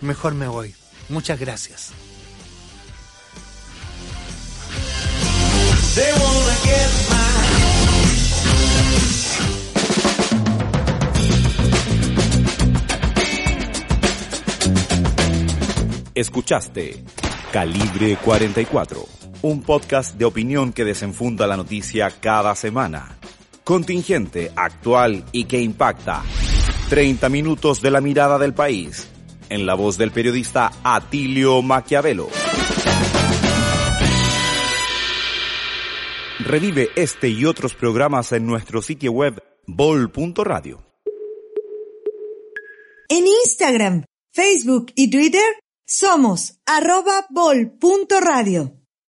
mejor 0.00 0.34
me 0.34 0.48
voy. 0.48 0.74
Muchas 1.08 1.38
gracias. 1.38 1.92
Escuchaste 16.20 17.02
Calibre 17.50 18.18
44, 18.22 19.08
un 19.40 19.62
podcast 19.62 20.16
de 20.16 20.26
opinión 20.26 20.70
que 20.74 20.84
desenfunda 20.84 21.46
la 21.46 21.56
noticia 21.56 22.10
cada 22.10 22.54
semana. 22.54 23.18
Contingente, 23.64 24.52
actual 24.54 25.24
y 25.32 25.44
que 25.44 25.62
impacta. 25.62 26.22
30 26.90 27.26
minutos 27.30 27.80
de 27.80 27.90
la 27.90 28.02
mirada 28.02 28.38
del 28.38 28.52
país, 28.52 29.08
en 29.48 29.64
la 29.64 29.72
voz 29.72 29.96
del 29.96 30.10
periodista 30.10 30.70
Atilio 30.84 31.62
Maquiavelo. 31.62 32.28
Revive 36.40 36.90
este 36.96 37.30
y 37.30 37.46
otros 37.46 37.72
programas 37.72 38.32
en 38.32 38.44
nuestro 38.44 38.82
sitio 38.82 39.12
web 39.12 39.42
bol.radio. 39.66 40.84
En 43.08 43.26
Instagram, 43.26 44.04
Facebook 44.34 44.92
y 44.94 45.10
Twitter 45.10 45.42
somos 45.90 46.60
arroba 46.66 47.26
bol.radio. 47.30 48.79